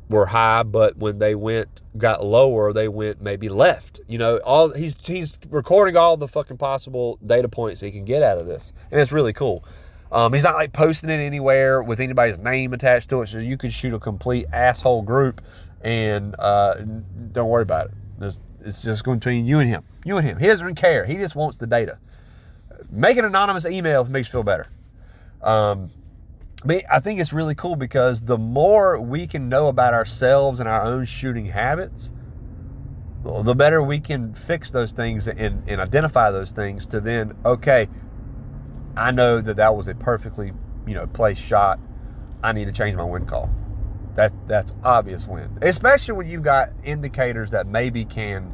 [0.10, 4.02] were high, but when they went got lower, they went maybe left.
[4.08, 8.22] You know, all he's he's recording all the fucking possible data points he can get
[8.22, 9.64] out of this, and it's really cool.
[10.12, 13.56] Um, he's not like posting it anywhere with anybody's name attached to it, so you
[13.56, 15.42] could shoot a complete asshole group
[15.84, 16.76] and uh,
[17.32, 18.38] don't worry about it.
[18.64, 19.84] It's just going between you and him.
[20.06, 20.38] You and him.
[20.38, 21.06] He doesn't care.
[21.06, 21.98] He just wants the data.
[22.92, 24.68] Make an anonymous email if it makes you feel better.
[25.44, 25.90] Um,
[26.64, 30.70] but I think it's really cool because the more we can know about ourselves and
[30.70, 32.12] our own shooting habits,
[33.24, 37.88] the better we can fix those things and, and identify those things to then, okay,
[38.96, 40.54] I know that that was a perfectly,
[40.88, 41.80] you know, placed shot.
[42.44, 43.50] I need to change my wind call.
[44.16, 48.52] That that's obvious wind, especially when you've got indicators that maybe can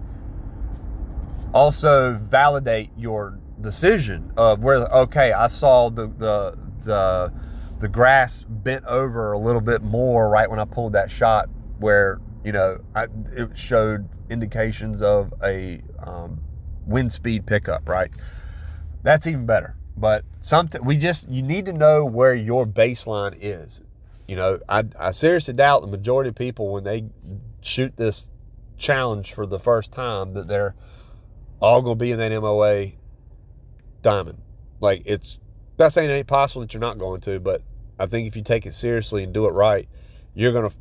[1.51, 7.31] also validate your decision of where okay, I saw the the the
[7.79, 11.47] the grass bent over a little bit more right when I pulled that shot
[11.77, 16.41] where you know I, it showed indications of a um,
[16.85, 18.11] wind speed pickup right?
[19.03, 19.75] That's even better.
[19.95, 23.81] But something we just you need to know where your baseline is.
[24.27, 27.05] You know, I, I seriously doubt the majority of people when they
[27.61, 28.29] shoot this
[28.77, 30.75] challenge for the first time that they're
[31.61, 32.91] all to be in that MOA
[34.01, 34.41] diamond.
[34.79, 35.39] Like it's
[35.79, 37.61] not saying it ain't possible that you're not going to, but
[37.99, 39.87] I think if you take it seriously and do it right,
[40.33, 40.75] you're to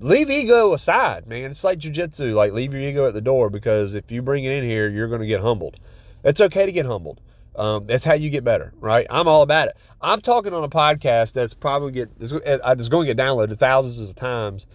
[0.00, 1.50] leave ego aside, man.
[1.50, 2.34] It's like jujitsu.
[2.34, 5.08] Like leave your ego at the door because if you bring it in here, you're
[5.20, 5.78] to get humbled.
[6.24, 7.20] It's okay to get humbled.
[7.56, 9.06] Um, that's how you get better, right?
[9.10, 9.76] I'm all about it.
[10.00, 14.14] I'm talking on a podcast that's probably get it's going to get downloaded thousands of
[14.14, 14.66] times.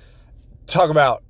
[0.67, 1.23] Talk about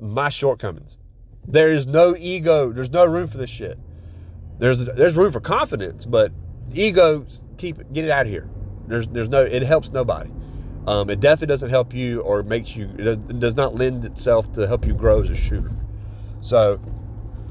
[0.00, 0.98] my shortcomings.
[1.46, 2.72] There is no ego.
[2.72, 3.78] There's no room for this shit.
[4.58, 6.32] There's there's room for confidence, but
[6.74, 8.48] ego keep it, get it out of here.
[8.86, 10.30] There's there's no it helps nobody.
[10.86, 14.66] Um, it definitely doesn't help you or makes you it does not lend itself to
[14.66, 15.72] help you grow as a shooter.
[16.40, 16.80] So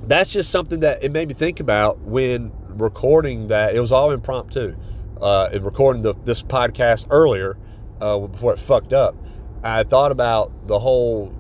[0.04, 3.76] that's just something that it made me think about when recording that.
[3.76, 4.76] It was all impromptu.
[5.22, 7.58] Uh, in recording the, this podcast earlier,
[8.02, 9.16] uh, before it fucked up,
[9.64, 11.34] I thought about the whole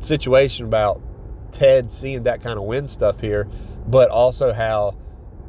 [0.00, 1.00] situation about
[1.52, 3.48] Ted seeing that kind of wind stuff here,
[3.86, 4.96] but also how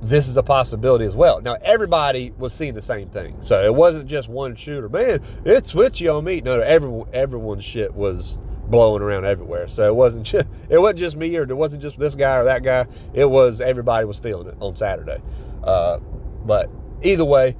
[0.01, 1.41] this is a possibility as well.
[1.41, 3.37] Now, everybody was seeing the same thing.
[3.41, 4.89] So it wasn't just one shooter.
[4.89, 6.41] Man, it's switchy on me.
[6.41, 9.67] No, no everyone, everyone's shit was blowing around everywhere.
[9.67, 12.45] So it wasn't just it wasn't just me or it wasn't just this guy or
[12.45, 12.85] that guy.
[13.13, 15.21] It was everybody was feeling it on Saturday.
[15.63, 15.99] Uh,
[16.45, 16.69] but
[17.01, 17.55] either way,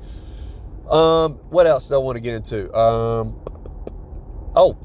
[0.90, 2.74] um, what else do I want to get into?
[2.78, 3.40] Um,
[4.56, 4.78] oh,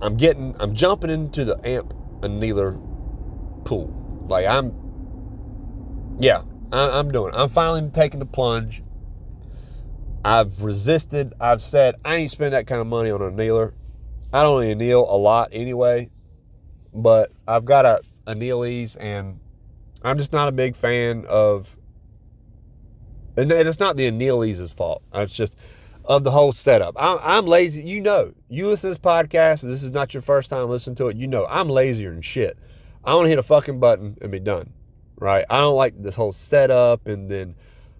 [0.00, 2.72] I'm getting I'm jumping into the amp annealer
[3.64, 3.92] pool.
[4.28, 4.74] Like I'm,
[6.18, 7.32] yeah, I, I'm doing.
[7.32, 7.36] It.
[7.36, 8.82] I'm finally taking the plunge.
[10.24, 11.34] I've resisted.
[11.40, 13.74] I've said I ain't spend that kind of money on a annealer.
[14.32, 16.10] I don't anneal a lot anyway,
[16.92, 19.38] but I've got a anneal and
[20.02, 21.76] I'm just not a big fan of.
[23.36, 25.02] And it's not the anneal fault.
[25.14, 25.56] It's just
[26.06, 26.94] of the whole setup.
[26.98, 27.82] I'm, I'm, lazy.
[27.82, 29.60] You know, you listen to this podcast.
[29.60, 31.16] This is not your first time listening to it.
[31.16, 32.58] You know, I'm lazier than shit.
[33.04, 34.72] I want to hit a fucking button and be done.
[35.18, 35.44] Right?
[35.48, 37.54] I don't like this whole setup and then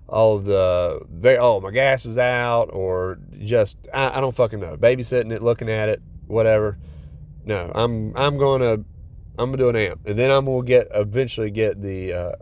[0.09, 4.61] all of the very oh my gas is out or just I, I don't fucking
[4.61, 4.77] know.
[4.77, 6.79] Babysitting it, looking at it, whatever.
[7.45, 8.85] No, I'm I'm gonna
[9.39, 12.33] I'm gonna do an amp, and then I'm gonna get eventually get the uh,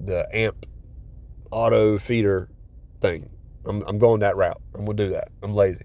[0.00, 0.66] the amp
[1.50, 2.48] auto feeder
[3.00, 3.28] thing.
[3.64, 4.60] I'm I'm going that route.
[4.74, 5.28] I'm gonna do that.
[5.42, 5.84] I'm lazy,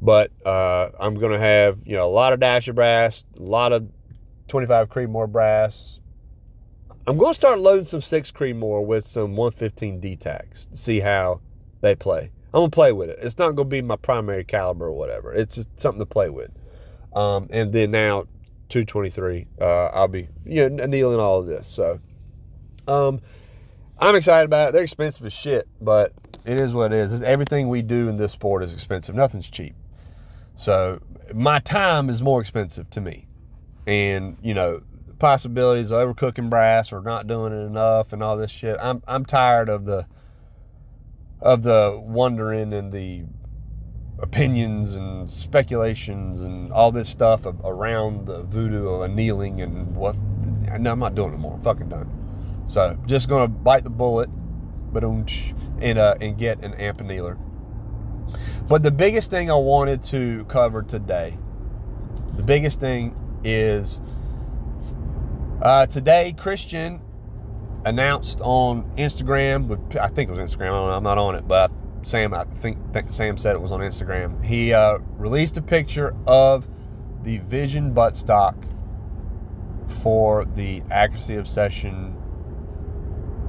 [0.00, 3.88] but uh, I'm gonna have you know a lot of dasher brass, a lot of
[4.48, 5.99] 25 Creedmoor brass.
[7.10, 11.40] I'm gonna start loading some six Creedmoor with some 115 DTACs to see how
[11.80, 12.30] they play.
[12.54, 13.18] I'm gonna play with it.
[13.20, 15.32] It's not gonna be my primary caliber or whatever.
[15.32, 16.52] It's just something to play with.
[17.12, 18.26] Um, and then now
[18.68, 21.66] 223, uh, I'll be you know annealing all of this.
[21.66, 21.98] So
[22.86, 23.20] um,
[23.98, 24.72] I'm excited about it.
[24.74, 26.12] They're expensive as shit, but
[26.44, 27.12] it is what it is.
[27.12, 29.16] It's, everything we do in this sport is expensive.
[29.16, 29.74] Nothing's cheap.
[30.54, 31.00] So
[31.34, 33.26] my time is more expensive to me,
[33.88, 34.82] and you know
[35.20, 38.76] possibilities of overcooking brass or not doing it enough and all this shit.
[38.80, 40.06] I'm I'm tired of the
[41.40, 43.24] of the wondering and the
[44.18, 50.16] opinions and speculations and all this stuff around the voodoo of annealing and what.
[50.78, 51.54] No, I'm not doing it anymore.
[51.54, 52.64] I'm fucking done.
[52.66, 54.28] So just gonna bite the bullet,
[54.92, 57.38] but and uh, and get an amp annealer.
[58.68, 61.36] But the biggest thing I wanted to cover today,
[62.36, 64.00] the biggest thing is
[65.62, 67.00] uh, today Christian
[67.84, 69.98] announced on Instagram.
[69.98, 70.90] I think it was Instagram.
[70.92, 71.70] I am not on it, but
[72.02, 74.42] Sam, I think, think, Sam said it was on Instagram.
[74.44, 76.68] He uh, released a picture of
[77.22, 78.54] the Vision buttstock
[80.02, 82.16] for the Accuracy Obsession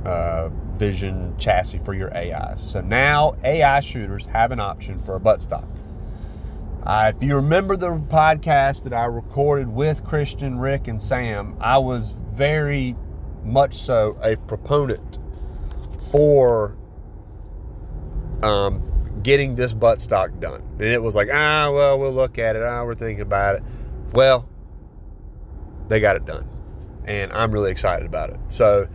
[0.05, 2.59] uh, vision chassis for your AIs.
[2.59, 5.68] So now AI shooters have an option for a buttstock.
[6.84, 11.77] Uh, if you remember the podcast that I recorded with Christian, Rick, and Sam, I
[11.77, 12.95] was very
[13.43, 15.19] much so a proponent
[16.11, 16.75] for
[18.41, 18.82] um,
[19.21, 20.61] getting this buttstock done.
[20.73, 22.63] And it was like, ah, well, we'll look at it.
[22.63, 23.63] Ah, we're thinking about it.
[24.13, 24.49] Well,
[25.88, 26.47] they got it done.
[27.05, 28.39] And I'm really excited about it.
[28.47, 28.88] So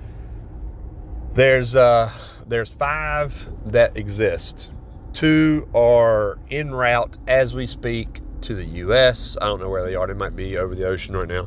[1.33, 2.11] there's uh,
[2.49, 4.73] there's five that exist.
[5.17, 9.39] Two are en route as we speak to the U.S.
[9.41, 10.07] I don't know where they are.
[10.07, 11.47] They might be over the ocean right now.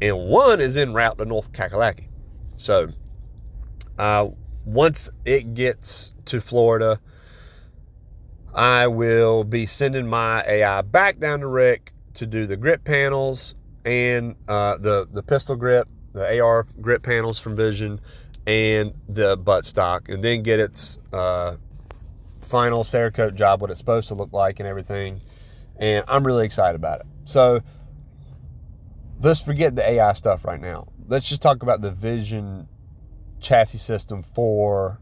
[0.00, 2.06] And one is en route to North Kakalaki.
[2.54, 2.90] So
[3.98, 4.28] uh,
[4.64, 7.00] once it gets to Florida,
[8.54, 13.56] I will be sending my AI back down to Rick to do the grip panels
[13.84, 18.00] and uh, the the pistol grip, the AR grip panels from Vision,
[18.46, 21.56] and the buttstock, and then get its uh,
[22.50, 25.22] final Cerakote job, what it's supposed to look like, and everything.
[25.76, 27.06] And I'm really excited about it.
[27.24, 27.60] So
[29.20, 30.88] let's forget the AI stuff right now.
[31.06, 32.68] Let's just talk about the Vision
[33.40, 35.00] chassis system for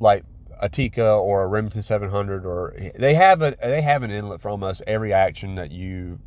[0.00, 0.24] like
[0.60, 4.48] a Tikka or a Remington 700 or they have a they have an inlet for
[4.48, 6.18] almost every action that you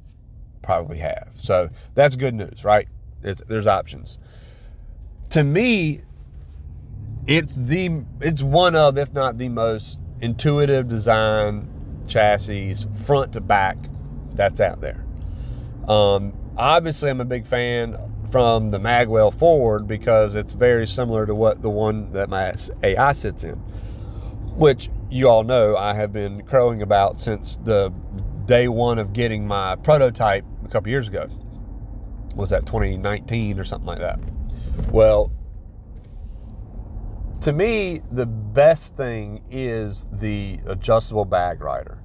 [0.61, 1.31] probably have.
[1.35, 2.87] So that's good news, right?
[3.23, 4.17] It's, there's options.
[5.31, 6.01] To me,
[7.27, 11.67] it's the it's one of if not the most intuitive design
[12.07, 13.77] chassis front to back
[14.33, 15.03] that's out there.
[15.87, 17.97] Um, obviously, I'm a big fan
[18.31, 22.53] from the Magwell forward because it's very similar to what the one that my
[22.83, 23.55] AI sits in,
[24.55, 27.89] which you all know I have been crowing about since the
[28.45, 31.27] day one of getting my prototype a couple years ago.
[32.35, 34.19] Was that 2019 or something like that?
[34.91, 35.31] Well,
[37.41, 42.01] to me, the best thing is the adjustable bag rider.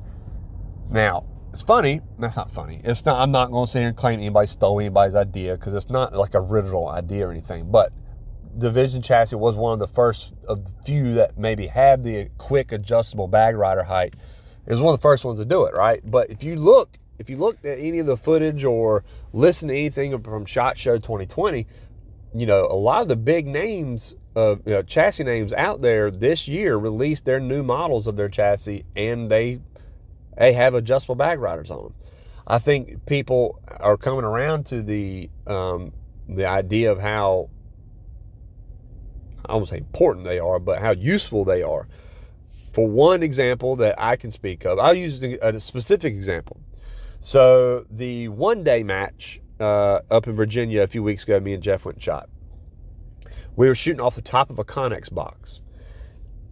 [0.91, 2.01] Now, it's funny.
[2.19, 2.81] That's not funny.
[2.85, 3.21] It's not.
[3.21, 6.15] I'm not going to sit here and claim anybody stole anybody's idea because it's not
[6.15, 7.71] like a original idea or anything.
[7.71, 7.93] But
[8.55, 12.29] the Vision chassis was one of the first of the few that maybe had the
[12.39, 14.15] quick adjustable bag rider height.
[14.67, 16.01] It was one of the first ones to do it, right?
[16.05, 19.75] But if you look, if you look at any of the footage or listen to
[19.75, 21.67] anything from Shot Show 2020,
[22.35, 26.11] you know a lot of the big names of you know, chassis names out there
[26.11, 29.61] this year released their new models of their chassis and they
[30.37, 31.95] they have adjustable bag riders on them.
[32.47, 35.93] I think people are coming around to the um,
[36.29, 37.49] the idea of how
[39.47, 41.89] I won't say important they are, but how useful they are.
[42.73, 46.61] For one example that I can speak of, I'll use a specific example.
[47.21, 51.63] So the one day match uh, up in Virginia a few weeks ago, me and
[51.63, 52.29] Jeff went and shot
[53.57, 55.61] we were shooting off the top of a Connex box.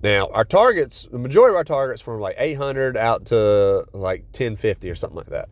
[0.03, 4.91] Now, our targets, the majority of our targets were like 800 out to like 1050
[4.91, 5.49] or something like that.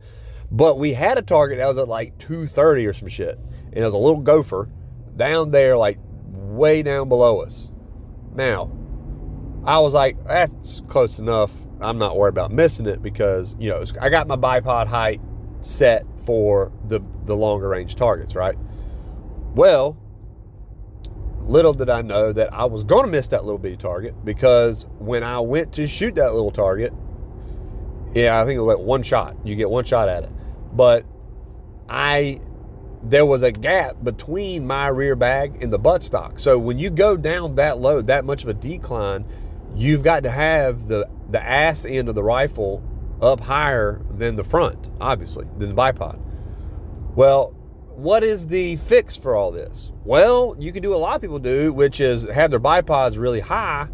[0.51, 3.39] But we had a target that was at like 230 or some shit.
[3.39, 4.69] And it was a little gopher
[5.17, 7.71] down there, like way down below us.
[8.35, 8.71] Now,
[9.65, 11.53] I was like, that's close enough.
[11.81, 15.21] I'm not worried about missing it because, you know, I got my bipod height
[15.63, 18.57] set for the, the longer range targets, right?
[19.55, 19.97] Well,
[21.43, 24.86] little did I know that I was going to miss that little bitty target because
[24.99, 26.93] when I went to shoot that little target,
[28.14, 29.36] yeah, I think it was like one shot.
[29.45, 30.30] You get one shot at it.
[30.72, 31.05] But
[31.88, 32.40] I,
[33.03, 36.38] there was a gap between my rear bag and the buttstock.
[36.40, 39.24] So when you go down that low, that much of a decline,
[39.74, 42.82] you've got to have the, the ass end of the rifle
[43.20, 46.18] up higher than the front, obviously, than the bipod.
[47.14, 47.55] Well,
[47.97, 49.90] what is the fix for all this?
[50.05, 53.40] Well, you can do a lot of people do, which is have their bipods really
[53.40, 53.88] high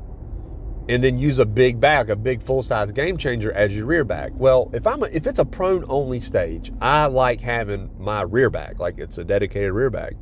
[0.89, 4.05] and then use a big bag, a big full size game changer as your rear
[4.05, 4.33] bag.
[4.35, 8.51] Well, if I'm a, if it's a prone only stage, I like having my rear
[8.51, 10.17] bag, like it's a dedicated rear bag.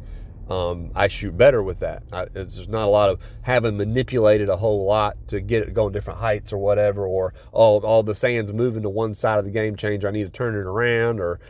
[0.48, 2.04] Um, I shoot better with that.
[2.12, 5.92] I, there's not a lot of having manipulated a whole lot to get it going
[5.92, 9.50] different heights or whatever, or oh, all the sand's moving to one side of the
[9.50, 10.06] game changer.
[10.06, 11.40] I need to turn it around, or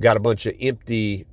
[0.00, 1.26] got a bunch of empty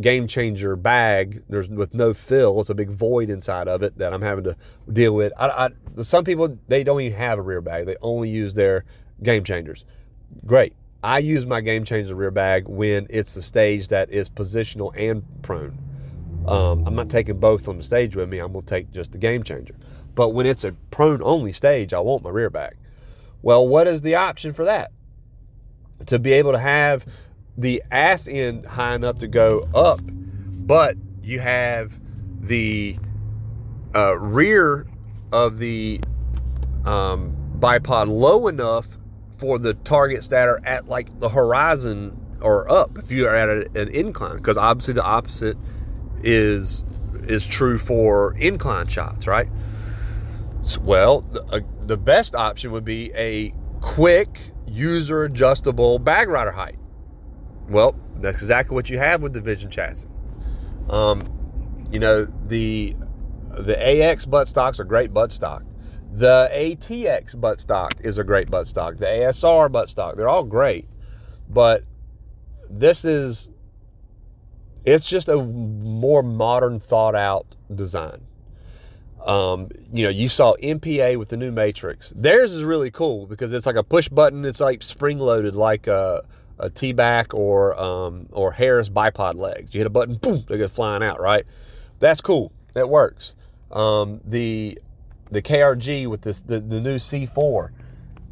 [0.00, 1.42] game changer bag.
[1.48, 4.56] There's with no fill it's a big void inside of it that i'm having to
[4.92, 5.32] deal with.
[5.38, 7.86] I, I, some people they don't even have a rear bag.
[7.86, 8.84] They only use their
[9.22, 9.84] game changers.
[10.46, 10.74] Great.
[11.02, 15.22] I use my game changer rear bag when it's the stage that is positional and
[15.42, 15.78] prone.
[16.46, 18.38] Um, i'm not taking both on the stage with me.
[18.38, 19.76] I'm going to take just the game changer.
[20.14, 22.76] But when it's a prone only stage i want my rear bag.
[23.42, 24.92] Well what is the option for that?
[26.06, 27.06] To be able to have
[27.60, 32.00] the ass end high enough to go up, but you have
[32.40, 32.96] the
[33.94, 34.86] uh, rear
[35.32, 36.00] of the
[36.86, 38.98] um, bipod low enough
[39.32, 43.48] for the targets that are at like the horizon or up if you are at
[43.48, 45.56] a, an incline because obviously the opposite
[46.22, 46.84] is
[47.24, 49.48] is true for incline shots right?
[50.62, 56.52] So, well the, uh, the best option would be a quick user adjustable bag rider
[56.52, 56.79] height
[57.70, 60.06] well that's exactly what you have with the vision chassis
[60.90, 61.22] um,
[61.90, 62.94] you know the
[63.60, 65.64] the ax buttstocks are great buttstock
[66.12, 68.98] the ATX buttstock is a great buttstock.
[68.98, 70.88] The ASR buttstock, they're all great.
[71.48, 71.84] But
[72.68, 73.50] this is
[74.84, 78.22] it's just a more modern thought out design.
[79.24, 82.12] Um, you know, you saw MPA with the new Matrix.
[82.16, 84.44] Theirs is really cool because it's like a push button.
[84.44, 86.24] It's like spring loaded, like a,
[86.60, 89.74] a T-back or um, or Harris bipod legs.
[89.74, 91.20] You hit a button, boom, they go flying out.
[91.20, 91.44] Right?
[91.98, 92.52] That's cool.
[92.74, 93.34] That works.
[93.70, 94.78] Um, the
[95.30, 97.70] the KRG with this the, the new C4,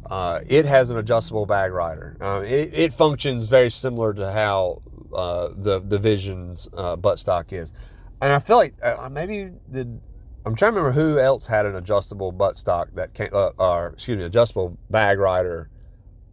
[0.05, 2.17] uh, it has an adjustable bag rider.
[2.19, 4.81] Uh, it, it, functions very similar to how
[5.13, 7.73] uh, the the Vision's uh, buttstock is,
[8.21, 9.99] and I feel like uh, maybe the
[10.45, 14.17] I'm trying to remember who else had an adjustable buttstock that came, uh, or excuse
[14.17, 15.69] me, adjustable bag rider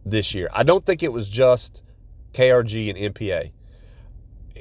[0.05, 0.49] this year.
[0.55, 1.81] I don't think it was just
[2.37, 3.51] KRG and MPA.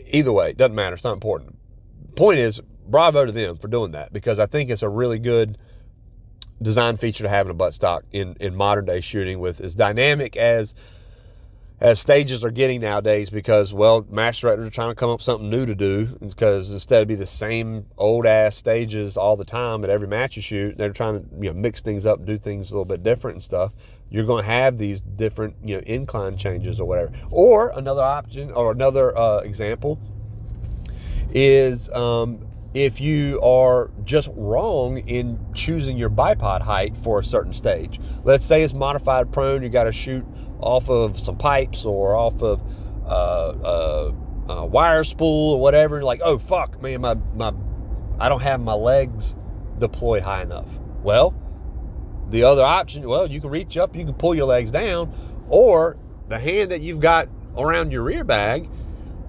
[0.09, 0.95] Either way, it doesn't matter.
[0.95, 1.59] It's not important.
[2.14, 5.59] Point is, bravo to them for doing that because I think it's a really good
[6.62, 10.37] design feature to have in a buttstock in, in modern day shooting with as dynamic
[10.37, 10.74] as
[11.79, 15.24] as stages are getting nowadays because well master directors are trying to come up with
[15.24, 19.45] something new to do because instead of be the same old ass stages all the
[19.45, 22.39] time at every match you shoot they're trying to you know mix things up do
[22.39, 23.74] things a little bit different and stuff
[24.11, 28.50] you're going to have these different you know incline changes or whatever or another option
[28.52, 29.98] or another uh, example
[31.32, 37.52] is um, if you are just wrong in choosing your bipod height for a certain
[37.52, 38.00] stage.
[38.22, 40.24] Let's say it's modified prone, you got to shoot
[40.61, 42.62] off of some pipes or off of
[43.07, 44.12] uh, uh,
[44.48, 46.02] a wire spool or whatever.
[46.02, 47.52] like, oh fuck, man, my my
[48.18, 49.36] I don't have my legs
[49.78, 50.78] deployed high enough.
[51.02, 51.34] Well,
[52.31, 55.12] the other option, well, you can reach up, you can pull your legs down,
[55.49, 55.97] or
[56.29, 58.68] the hand that you've got around your rear bag,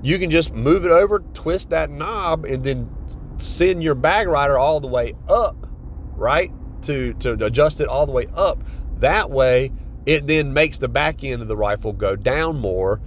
[0.02, 2.90] you can just move it over, twist that knob, and then
[3.38, 5.68] send your bag rider all the way up,
[6.16, 6.52] right?
[6.84, 8.64] To, to adjust it all the way up.
[9.00, 9.72] That way,
[10.06, 13.02] it then makes the back end of the rifle go down more,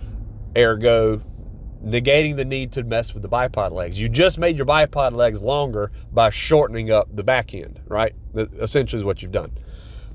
[0.57, 1.23] ergo
[1.85, 3.99] negating the need to mess with the bipod legs.
[3.99, 8.15] You just made your bipod legs longer by shortening up the back end, right?
[8.35, 9.53] That essentially is what you've done.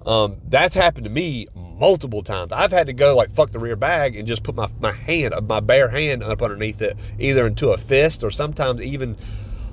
[0.05, 2.51] Um, that's happened to me multiple times.
[2.51, 5.33] I've had to go like fuck the rear bag and just put my, my hand,
[5.47, 9.17] my bare hand up underneath it, either into a fist or sometimes even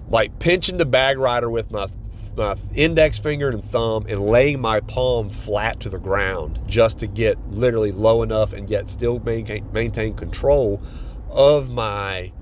[0.08, 1.88] like pinching the bag rider with my
[2.36, 7.06] my index finger and thumb and laying my palm flat to the ground just to
[7.06, 10.82] get literally low enough and yet still maintain, maintain control
[11.28, 12.32] of my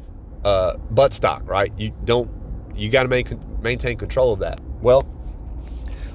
[0.45, 1.73] uh, buttstock, right?
[1.77, 2.31] You don't,
[2.77, 4.61] you got to maintain control of that.
[4.81, 5.03] Well,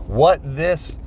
[0.07, 0.97] what this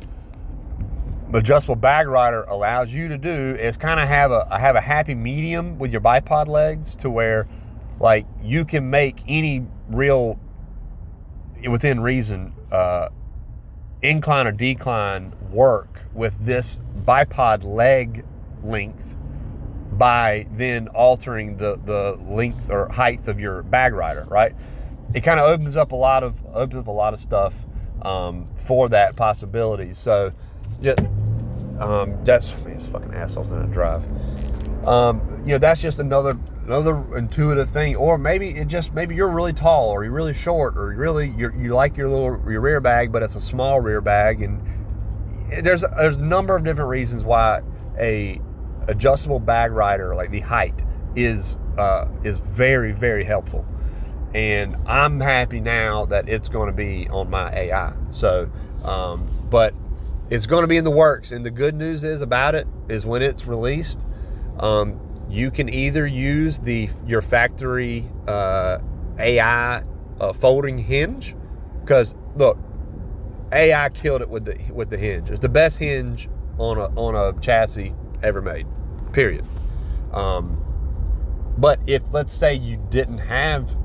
[1.35, 5.15] adjustable bag rider allows you to do is kind of have a have a happy
[5.15, 7.47] medium with your bipod legs to where
[8.01, 10.39] like you can make any real
[11.69, 13.09] within reason uh,
[14.01, 18.25] incline or decline work with this bipod leg
[18.63, 19.17] length
[19.93, 24.55] by then altering the the length or height of your bag rider right?
[25.15, 27.67] It kind of opens up a lot of opens up a lot of stuff
[28.03, 29.93] um, for that possibility.
[29.93, 30.33] So
[30.83, 31.01] just
[31.81, 34.05] um, that's man, fucking assholes in a drive.
[34.87, 39.29] Um, you know that's just another another intuitive thing or maybe it just maybe you're
[39.29, 42.61] really tall or you're really short or you really you you like your little your
[42.61, 44.61] rear bag but it's a small rear bag and
[45.65, 47.63] there's there's a number of different reasons why
[47.99, 48.39] a
[48.87, 50.83] adjustable bag rider like the height
[51.17, 53.65] is uh, is very very helpful.
[54.35, 58.51] And I'm happy now that it's going to be on my AI so
[58.85, 59.75] um, but
[60.31, 63.07] it's going to be in the works and the good news is about it is
[63.07, 64.07] when it's released
[64.61, 68.79] um, you can either use the your factory uh,
[69.19, 69.83] AI
[70.21, 71.35] uh, folding hinge
[71.81, 72.59] because look,
[73.53, 75.31] AI killed it with the with the hinge.
[75.31, 78.67] It's the best hinge on a on a chassis ever made.
[79.13, 79.45] Period.
[80.13, 80.65] Um,
[81.57, 83.77] but if let's say you didn't have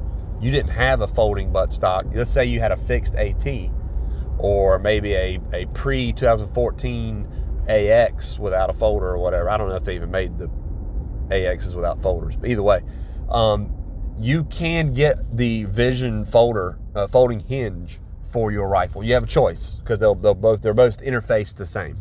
[0.41, 3.45] you didn't have a folding buttstock, let's say you had a fixed AT
[4.43, 9.49] or maybe a, a pre 2014 AX without a folder or whatever.
[9.49, 10.49] I don't know if they even made the
[11.29, 12.35] AXs without folders.
[12.35, 12.81] But either way,
[13.29, 13.73] um,
[14.19, 17.99] you can get the Vision folder uh, folding hinge
[18.31, 19.01] for your rifle.
[19.01, 21.97] You have a choice because they'll, they'll both they're both interfaced the same,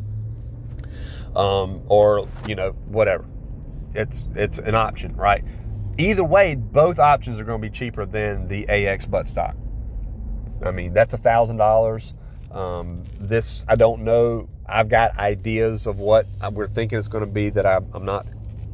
[1.36, 3.24] um, or you know whatever.
[3.94, 5.44] It's it's an option, right?
[5.96, 9.54] Either way, both options are going to be cheaper than the AX buttstock.
[10.64, 12.14] I mean, that's a thousand dollars.
[12.52, 14.48] Um, this I don't know.
[14.66, 18.26] I've got ideas of what we're thinking it's going to be that I'm, I'm not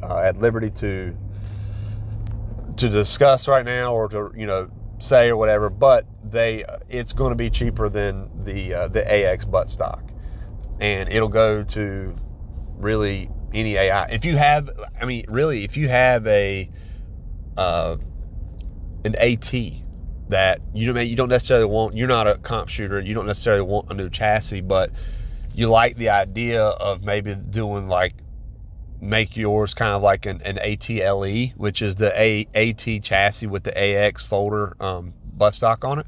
[0.03, 1.15] uh, at liberty to
[2.77, 4.69] to discuss right now or to you know
[4.99, 5.69] say or whatever.
[5.69, 10.09] But they it's going to be cheaper than the uh, the AX buttstock,
[10.79, 12.15] and it'll go to
[12.77, 14.05] really any AI.
[14.07, 14.69] If you have,
[15.01, 16.69] I mean, really, if you have a
[17.57, 17.97] uh,
[19.05, 19.53] an AT
[20.29, 23.63] that you don't you don't necessarily want, you're not a comp shooter, you don't necessarily
[23.63, 24.91] want a new chassis, but
[25.53, 28.13] you like the idea of maybe doing like
[29.01, 33.63] make yours kind of like an, an ATLE, which is the a, AT chassis with
[33.63, 36.07] the AX folder um, buttstock on it.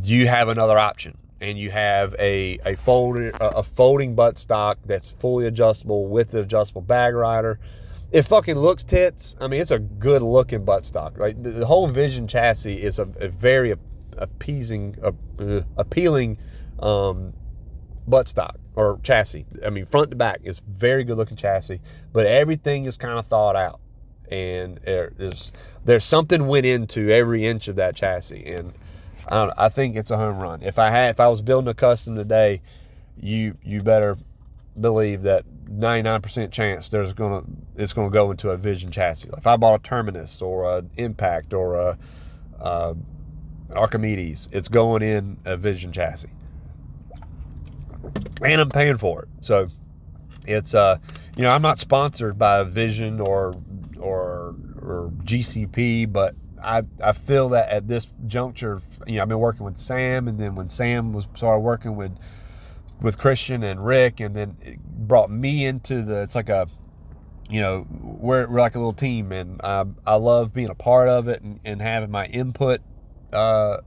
[0.00, 5.46] You have another option, and you have a a folded a folding buttstock that's fully
[5.46, 7.58] adjustable with the adjustable bag rider.
[8.12, 9.34] It fucking looks tits.
[9.40, 11.18] I mean, it's a good looking buttstock.
[11.18, 13.74] Like the, the whole Vision chassis is a, a very
[14.18, 16.36] appeasing, uh, appealing
[16.78, 17.32] um,
[18.08, 19.46] buttstock or chassis.
[19.64, 21.80] I mean, front to back is very good looking chassis,
[22.12, 23.80] but everything is kind of thought out,
[24.30, 25.52] and there's
[25.84, 28.72] there's something went into every inch of that chassis, and
[29.28, 30.62] I, I think it's a home run.
[30.62, 32.62] If I had if I was building a custom today,
[33.16, 34.18] you you better
[34.78, 37.42] believe that 99% chance there's gonna
[37.76, 39.28] it's gonna go into a Vision chassis.
[39.36, 41.98] If I bought a Terminus or an Impact or a,
[42.60, 42.96] a
[43.74, 46.30] Archimedes, it's going in a Vision chassis
[48.44, 49.28] and I'm paying for it.
[49.40, 49.68] So
[50.46, 50.98] it's uh,
[51.36, 53.54] you know, I'm not sponsored by Vision or
[53.98, 59.38] or or GCP, but I I feel that at this juncture, you know, I've been
[59.38, 62.12] working with Sam, and then when Sam was started working with
[63.02, 66.22] with Christian and Rick, and then it brought me into the.
[66.22, 66.68] It's like a
[67.50, 71.08] you know we're, we're like a little team and I, I love being a part
[71.08, 72.80] of it and, and having my input
[73.32, 73.78] uh,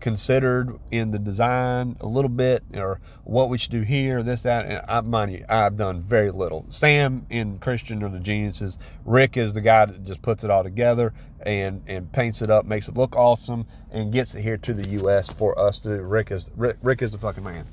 [0.00, 4.66] considered in the design a little bit or what we should do here, this, that.
[4.66, 6.66] And I mind you, I've done very little.
[6.68, 8.78] Sam and Christian are the geniuses.
[9.04, 11.12] Rick is the guy that just puts it all together
[11.42, 14.88] and and paints it up, makes it look awesome, and gets it here to the
[15.00, 17.66] US for us to Rick is Rick, Rick is the fucking man.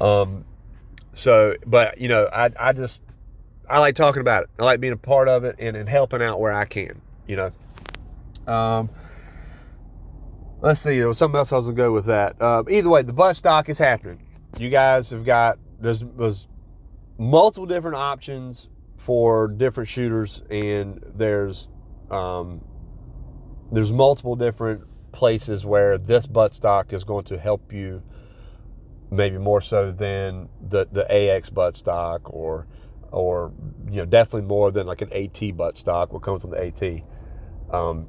[0.00, 0.44] Um
[1.12, 3.02] so but you know, I I just
[3.68, 4.50] I like talking about it.
[4.58, 7.36] I like being a part of it and, and helping out where I can, you
[7.36, 7.50] know.
[8.52, 8.90] Um
[10.60, 12.40] let's see, there was something else I was gonna go with that.
[12.40, 14.20] Uh, either way, the buttstock is happening.
[14.58, 16.48] You guys have got there's, there's
[17.18, 21.68] multiple different options for different shooters, and there's
[22.10, 22.64] um,
[23.70, 24.82] there's multiple different
[25.12, 28.02] places where this buttstock is going to help you,
[29.14, 32.66] maybe more so than the the AX buttstock, or
[33.10, 33.52] or
[33.88, 37.02] you know definitely more than like an AT buttstock, what comes on the AT.
[37.74, 38.08] Um,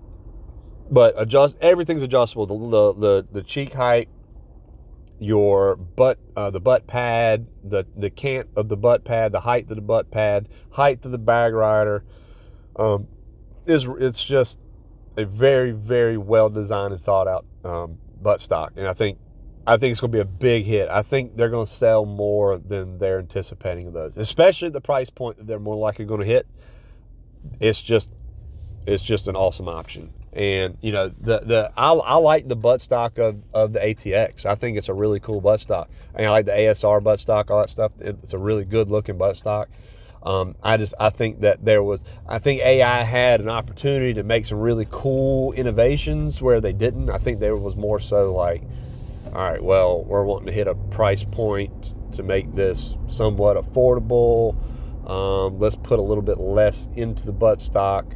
[0.90, 2.46] but adjust everything's adjustable.
[2.46, 4.10] The the the, the cheek height,
[5.20, 9.70] your butt, uh, the butt pad, the the cant of the butt pad, the height
[9.70, 12.04] of the butt pad, height of the bag rider,
[12.76, 13.08] um,
[13.66, 14.60] is it's just
[15.18, 19.18] a very very well designed and thought out um, butt stock, and I think
[19.68, 20.90] I think it's going to be a big hit.
[20.90, 25.10] I think they're going to sell more than they're anticipating of those, especially the price
[25.10, 26.48] point that they're more likely going to hit.
[27.60, 28.12] It's just
[28.86, 30.14] it's just an awesome option.
[30.34, 34.46] And you know the the I, I like the buttstock of, of the ATX.
[34.46, 35.88] I think it's a really cool buttstock.
[36.14, 37.94] And I like the ASR buttstock, all that stuff.
[38.00, 39.68] It's a really good looking buttstock.
[40.26, 44.24] Um, I just I think that there was I think AI had an opportunity to
[44.24, 47.10] make some really cool innovations where they didn't.
[47.10, 48.64] I think there was more so like,
[49.36, 54.56] all right, well we're wanting to hit a price point to make this somewhat affordable.
[55.10, 58.14] Um, let's put a little bit less into the buttstock,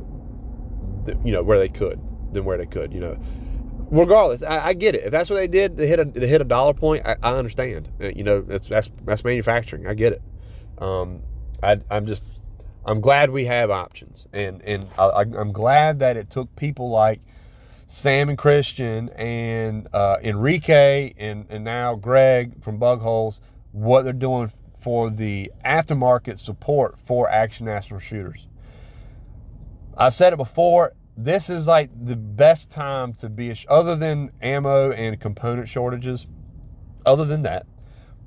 [1.26, 1.99] you know, where they could
[2.32, 2.93] than where they could.
[2.93, 3.20] You know,
[3.91, 5.03] regardless, I, I get it.
[5.03, 7.34] If that's what they did to hit a to hit a dollar point, I, I
[7.34, 7.89] understand.
[8.01, 9.88] Uh, you know, that's that's that's manufacturing.
[9.88, 10.22] I get it.
[10.78, 11.22] Um,
[11.61, 12.24] I, I'm just
[12.86, 17.22] I'm glad we have options, and and I, am glad that it took people like
[17.91, 24.51] Sam and Christian and uh, Enrique and and now Greg from Bugholes what they're doing
[24.79, 28.47] for the aftermarket support for Accuracy International shooters.
[29.97, 33.95] I've said it before this is like the best time to be a sh- other
[33.95, 36.27] than ammo and component shortages
[37.07, 37.65] other than that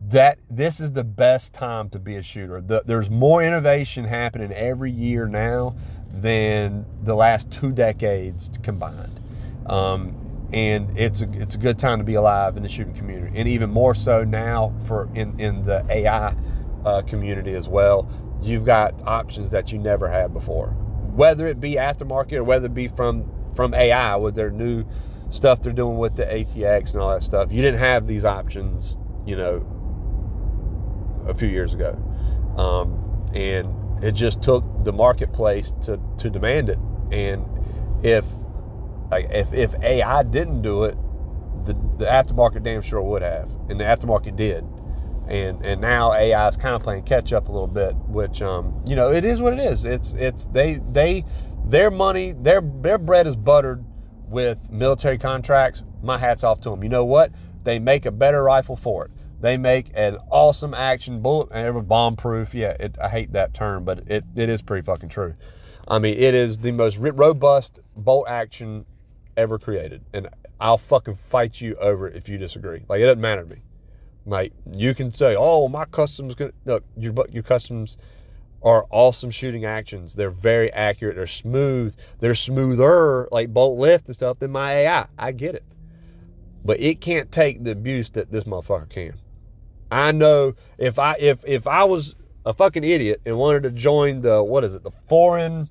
[0.08, 4.50] that this is the best time to be a shooter the, there's more innovation happening
[4.50, 5.76] every year now
[6.12, 9.21] than the last two decades combined
[9.66, 10.16] um,
[10.52, 13.48] and it's a, it's a good time to be alive in the shooting community, and
[13.48, 16.34] even more so now for in in the AI
[16.84, 18.08] uh, community as well.
[18.42, 20.68] You've got options that you never had before,
[21.14, 24.84] whether it be aftermarket or whether it be from from AI with their new
[25.30, 27.52] stuff they're doing with the ATX and all that stuff.
[27.52, 28.96] You didn't have these options,
[29.26, 29.66] you know,
[31.26, 31.96] a few years ago,
[32.56, 36.78] um, and it just took the marketplace to to demand it.
[37.12, 37.46] And
[38.02, 38.26] if
[39.12, 40.96] like if, if AI didn't do it,
[41.64, 44.64] the, the aftermarket damn sure would have, and the aftermarket did.
[45.28, 48.82] And and now AI is kind of playing catch up a little bit, which um,
[48.84, 49.84] you know it is what it is.
[49.84, 51.24] It's it's they they
[51.66, 53.84] their money their their bread is buttered
[54.28, 55.84] with military contracts.
[56.02, 56.82] My hats off to them.
[56.82, 57.30] You know what?
[57.62, 59.10] They make a better rifle for it.
[59.40, 62.54] They make an awesome action bullet and bomb proof.
[62.54, 65.34] Yeah, it, I hate that term, but it, it is pretty fucking true.
[65.86, 68.86] I mean, it is the most robust bolt action
[69.36, 70.04] ever created.
[70.12, 70.28] And
[70.60, 72.84] I'll fucking fight you over it if you disagree.
[72.88, 73.62] Like, it doesn't matter to me.
[74.24, 77.96] Like, you can say, oh, my customs, gonna, look, your, your customs
[78.62, 80.14] are awesome shooting actions.
[80.14, 81.16] They're very accurate.
[81.16, 81.96] They're smooth.
[82.20, 85.06] They're smoother, like bolt lift and stuff, than my AI.
[85.18, 85.64] I get it.
[86.64, 89.14] But it can't take the abuse that this motherfucker can.
[89.90, 92.14] I know if I if if I was
[92.46, 95.68] a fucking idiot and wanted to join the what is it, the foreign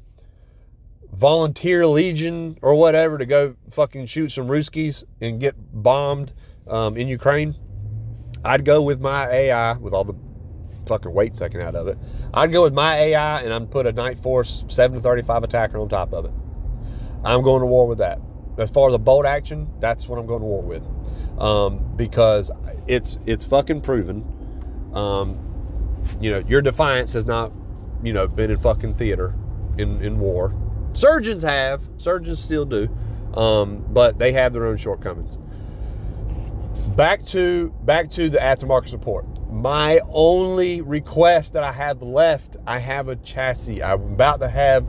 [1.13, 6.33] volunteer legion or whatever to go fucking shoot some Ruskies and get bombed
[6.67, 7.55] um, in Ukraine,
[8.43, 10.15] I'd go with my AI with all the
[10.87, 11.97] fucking weight sucking out of it.
[12.33, 16.25] I'd go with my AI and I'd put a Nightforce 735 ATACR on top of
[16.25, 16.31] it.
[17.23, 18.19] I'm going to war with that.
[18.57, 20.83] As far as a bolt action, that's what I'm going to war with
[21.39, 22.51] um, because
[22.87, 24.23] it's it's fucking proven.
[24.93, 25.39] Um,
[26.19, 27.51] you know, your defiance has not,
[28.03, 29.33] you know, been in fucking theater
[29.77, 30.53] in in war.
[30.93, 32.89] Surgeons have, surgeons still do,
[33.35, 35.37] um, but they have their own shortcomings.
[36.95, 39.25] Back to back to the aftermarket support.
[39.49, 43.81] My only request that I have left, I have a chassis.
[43.81, 44.87] I'm about to have,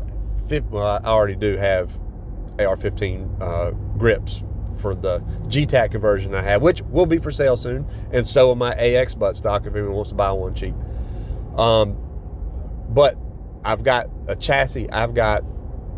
[0.71, 1.97] well, I already do have
[2.59, 4.43] AR-15 uh, grips
[4.79, 8.57] for the GTAC conversion I have, which will be for sale soon, and so will
[8.57, 10.75] my AX buttstock if anyone wants to buy one cheap.
[11.57, 11.97] Um,
[12.89, 13.17] but
[13.65, 14.91] I've got a chassis.
[14.91, 15.45] I've got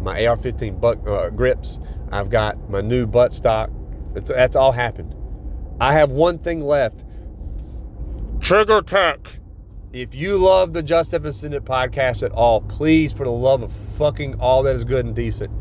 [0.04, 1.80] my AR-15 butt, uh, grips.
[2.12, 3.72] I've got my new buttstock.
[4.16, 5.14] It's, that's all happened.
[5.80, 7.04] I have one thing left.
[8.38, 9.26] TriggerTech.
[9.92, 11.24] If you love the Just Send
[11.54, 15.14] It podcast at all, please, for the love of fucking all that is good and
[15.14, 15.52] decent,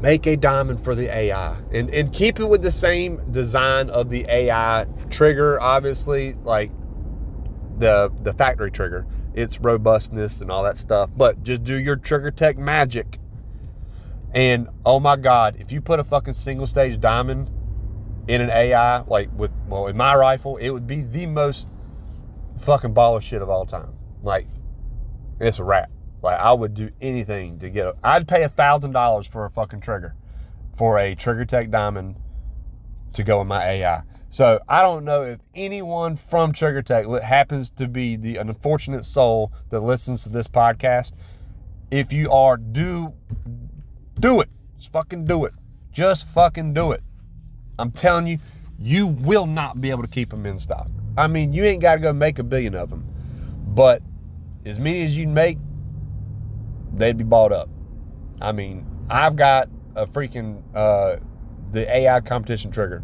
[0.00, 4.10] make a diamond for the AI and, and keep it with the same design of
[4.10, 6.70] the AI trigger, obviously, like
[7.78, 11.10] the the factory trigger, its robustness and all that stuff.
[11.16, 13.18] But just do your TriggerTech magic.
[14.34, 17.50] And oh my god, if you put a fucking single stage diamond
[18.28, 21.68] in an AI, like with well, in my rifle, it would be the most
[22.60, 23.92] fucking baller shit of all time.
[24.22, 24.46] Like,
[25.40, 25.90] it's a wrap.
[26.22, 27.86] Like I would do anything to get.
[27.86, 30.14] A, I'd pay a thousand dollars for a fucking trigger,
[30.74, 32.16] for a TriggerTech Diamond
[33.12, 34.02] to go in my AI.
[34.30, 39.80] So I don't know if anyone from TriggerTech happens to be the unfortunate soul that
[39.80, 41.12] listens to this podcast.
[41.90, 43.12] If you are, do
[44.22, 44.48] do it.
[44.78, 45.52] Just fucking do it.
[45.90, 47.02] Just fucking do it.
[47.78, 48.38] I'm telling you,
[48.78, 50.88] you will not be able to keep them in stock.
[51.18, 53.04] I mean, you ain't got to go make a billion of them,
[53.66, 54.00] but
[54.64, 55.58] as many as you make,
[56.94, 57.68] they'd be bought up.
[58.40, 61.16] I mean, I've got a freaking uh,
[61.70, 63.02] the AI competition trigger.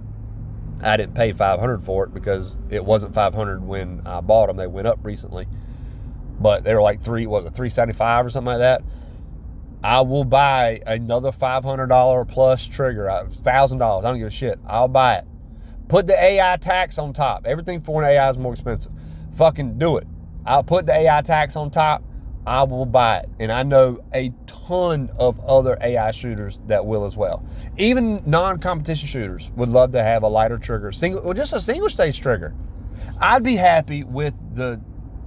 [0.83, 4.57] I didn't pay 500 for it because it wasn't 500 when I bought them.
[4.57, 5.49] They went up recently,
[6.39, 7.27] but they were like three.
[7.27, 8.83] Was it 375 or something like that?
[9.83, 14.05] I will buy another $500 plus trigger, uh, $1,000.
[14.05, 14.59] I don't give a shit.
[14.67, 15.25] I'll buy it.
[15.89, 17.47] Put the AI tax on top.
[17.47, 18.93] Everything for an AI is more expensive.
[19.37, 20.07] Fucking do it.
[20.45, 22.03] I'll put the AI tax on top.
[22.47, 23.29] I will buy it.
[23.39, 27.45] And I know a ton of other AI shooters that will as well.
[27.77, 32.21] Even non-competition shooters would love to have a lighter trigger, single, just a single stage
[32.21, 32.55] trigger.
[33.21, 34.81] I'd be happy with the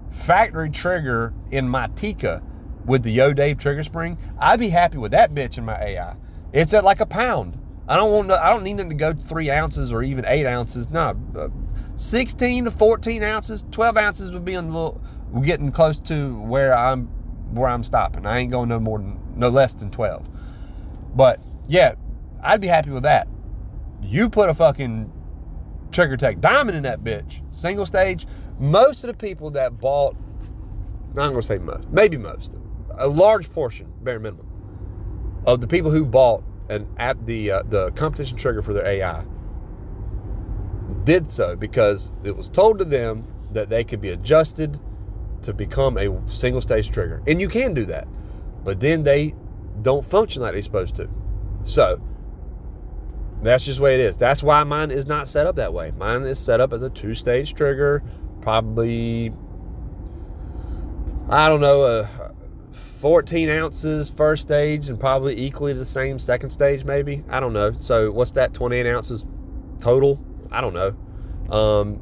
[0.10, 2.41] factory trigger in my Tikka
[2.86, 4.18] with the Yo Dave trigger spring.
[4.40, 6.16] I'd be happy with that bitch in my AI.
[6.54, 7.58] It's at like a pound.
[7.88, 8.28] I don't want.
[8.28, 10.90] No, I don't need them to go three ounces or even eight ounces.
[10.90, 11.50] No, uh,
[11.96, 15.02] 16 to 14 ounces, 12 ounces would be a little
[15.32, 17.06] we're getting close to where I'm
[17.54, 18.26] where I'm stopping.
[18.26, 20.28] I ain't going no more than no less than 12.
[21.16, 21.96] But yeah,
[22.42, 23.28] I'd be happy with that.
[24.02, 25.12] You put a fucking
[25.92, 28.26] TriggerTech diamond in that bitch, single stage.
[28.60, 30.16] Most of the people that bought,
[31.18, 32.56] I'm gonna say most, maybe most,
[33.02, 34.47] a large portion, bare minimum,
[35.45, 39.26] of the people who bought an at the uh, the competition trigger for their AI
[41.04, 44.80] did so because it was told to them that they could be adjusted
[45.41, 47.22] to become a single stage trigger.
[47.28, 48.08] And you can do that.
[48.64, 49.34] But then they
[49.82, 51.10] don't function like they're supposed to.
[51.64, 52.02] So
[53.41, 54.18] that's just the way it is.
[54.18, 55.91] That's why mine is not set up that way.
[55.97, 58.04] Mine is set up as a two stage trigger,
[58.41, 59.34] probably,
[61.30, 62.20] I don't know, a
[63.02, 67.24] 14 ounces first stage and probably equally the same second stage, maybe.
[67.30, 67.74] I don't know.
[67.80, 69.26] So what's that, 28 ounces
[69.80, 70.24] total?
[70.52, 70.95] I don't know.
[71.52, 71.99] Um,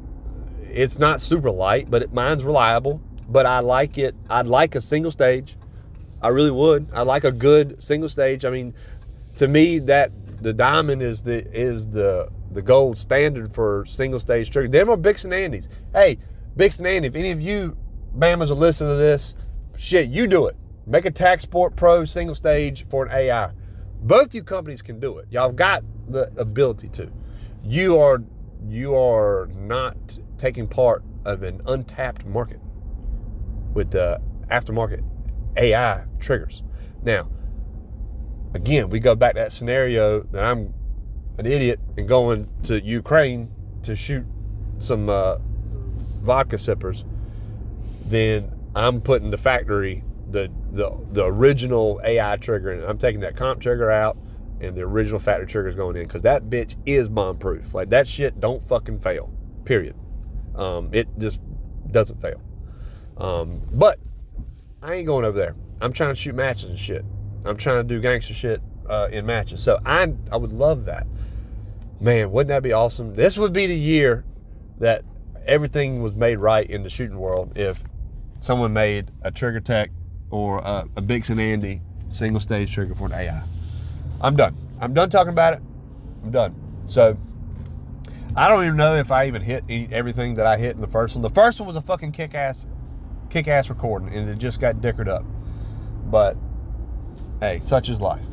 [0.60, 3.00] it's not super light, but it, mine's reliable.
[3.30, 4.14] But I like it.
[4.28, 5.56] I'd like a single stage.
[6.20, 6.88] I really would.
[6.92, 8.44] I like a good single stage.
[8.44, 8.74] I mean,
[9.36, 14.50] to me, that the diamond is the is the the gold standard for single stage
[14.50, 14.68] trigger.
[14.68, 15.68] Them are Bix'n Andys.
[15.94, 16.18] Hey,
[16.58, 17.76] Bix'n Andy, if any of you
[18.18, 19.34] Bamas are listening to this,
[19.78, 20.56] shit, you do it.
[20.90, 23.52] Make a TacSport Pro single stage for an AI.
[24.02, 25.28] Both you companies can do it.
[25.30, 27.12] Y'all got the ability to.
[27.62, 28.22] You are
[28.66, 29.96] you are not
[30.36, 32.58] taking part of an untapped market
[33.72, 34.20] with the
[34.50, 35.04] aftermarket
[35.56, 36.64] AI triggers.
[37.04, 37.28] Now,
[38.54, 40.74] again, we go back to that scenario that I'm
[41.38, 43.48] an idiot and going to Ukraine
[43.84, 44.26] to shoot
[44.78, 45.36] some uh,
[46.20, 47.04] vodka sippers,
[48.06, 53.36] then I'm putting the factory, the the the original AI trigger, and I'm taking that
[53.36, 54.16] comp trigger out
[54.60, 57.74] and the original factory trigger is going in because that bitch is bomb proof.
[57.74, 59.32] Like that shit don't fucking fail.
[59.64, 59.96] Period.
[60.54, 61.40] Um, it just
[61.90, 62.40] doesn't fail.
[63.16, 63.98] Um, but
[64.82, 65.54] I ain't going over there.
[65.80, 67.04] I'm trying to shoot matches and shit.
[67.44, 69.62] I'm trying to do gangster shit uh, in matches.
[69.62, 71.06] So I I would love that.
[72.00, 73.14] Man, wouldn't that be awesome?
[73.14, 74.24] This would be the year
[74.78, 75.04] that
[75.46, 77.82] everything was made right in the shooting world if
[78.40, 79.88] someone made a TriggerTech
[80.30, 83.42] or a, a Bix'n Andy single stage trigger for an AI.
[84.20, 84.56] I'm done.
[84.80, 85.62] I'm done talking about it.
[86.22, 86.54] I'm done.
[86.86, 87.16] So
[88.36, 91.14] I don't even know if I even hit everything that I hit in the first
[91.14, 91.22] one.
[91.22, 92.66] The first one was a fucking kick ass,
[93.28, 95.24] kick ass recording, and it just got dickered up.
[96.06, 96.36] But
[97.40, 98.24] hey, such is life.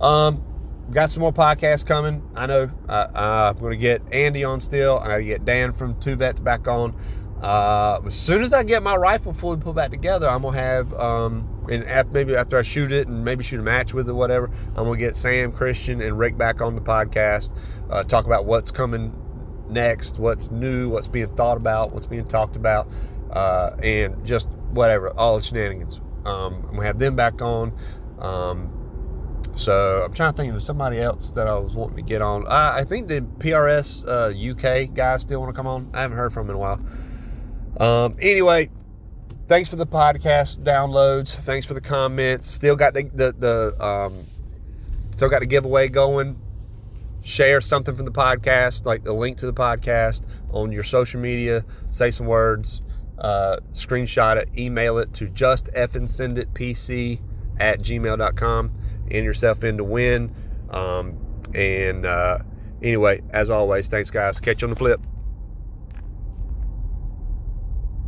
[0.00, 0.42] Um,
[0.90, 2.26] got some more podcasts coming.
[2.34, 4.98] I know uh, I'm going to get Andy on still.
[4.98, 6.94] I got to get Dan from Two Vets back on.
[7.42, 10.94] Uh, as soon as I get my rifle fully put back together, I'm gonna have
[10.94, 14.12] um, and after, maybe after I shoot it and maybe shoot a match with it,
[14.12, 17.52] or whatever, I'm gonna get Sam, Christian, and Rick back on the podcast.
[17.90, 19.12] Uh, talk about what's coming
[19.68, 22.88] next, what's new, what's being thought about, what's being talked about,
[23.30, 26.00] uh, and just whatever, all the shenanigans.
[26.24, 27.72] Um, I'm gonna have them back on.
[28.20, 28.78] Um,
[29.56, 32.46] so I'm trying to think of somebody else that I was wanting to get on.
[32.46, 35.90] I, I think the PRS UK uh, guys still want to come on.
[35.92, 36.80] I haven't heard from them in a while.
[37.78, 38.70] Um, anyway,
[39.46, 41.34] thanks for the podcast downloads.
[41.34, 42.48] Thanks for the comments.
[42.48, 44.14] Still got the the, the um,
[45.12, 46.38] still got the giveaway going.
[47.22, 51.64] Share something from the podcast, like the link to the podcast on your social media.
[51.90, 52.82] Say some words.
[53.18, 57.20] Uh, screenshot it, email it to just send it pc
[57.60, 58.72] at gmail.com.
[59.10, 60.34] Enter yourself in to win.
[60.70, 61.18] Um,
[61.54, 62.38] and uh,
[62.82, 64.40] anyway, as always, thanks, guys.
[64.40, 65.00] Catch you on the flip.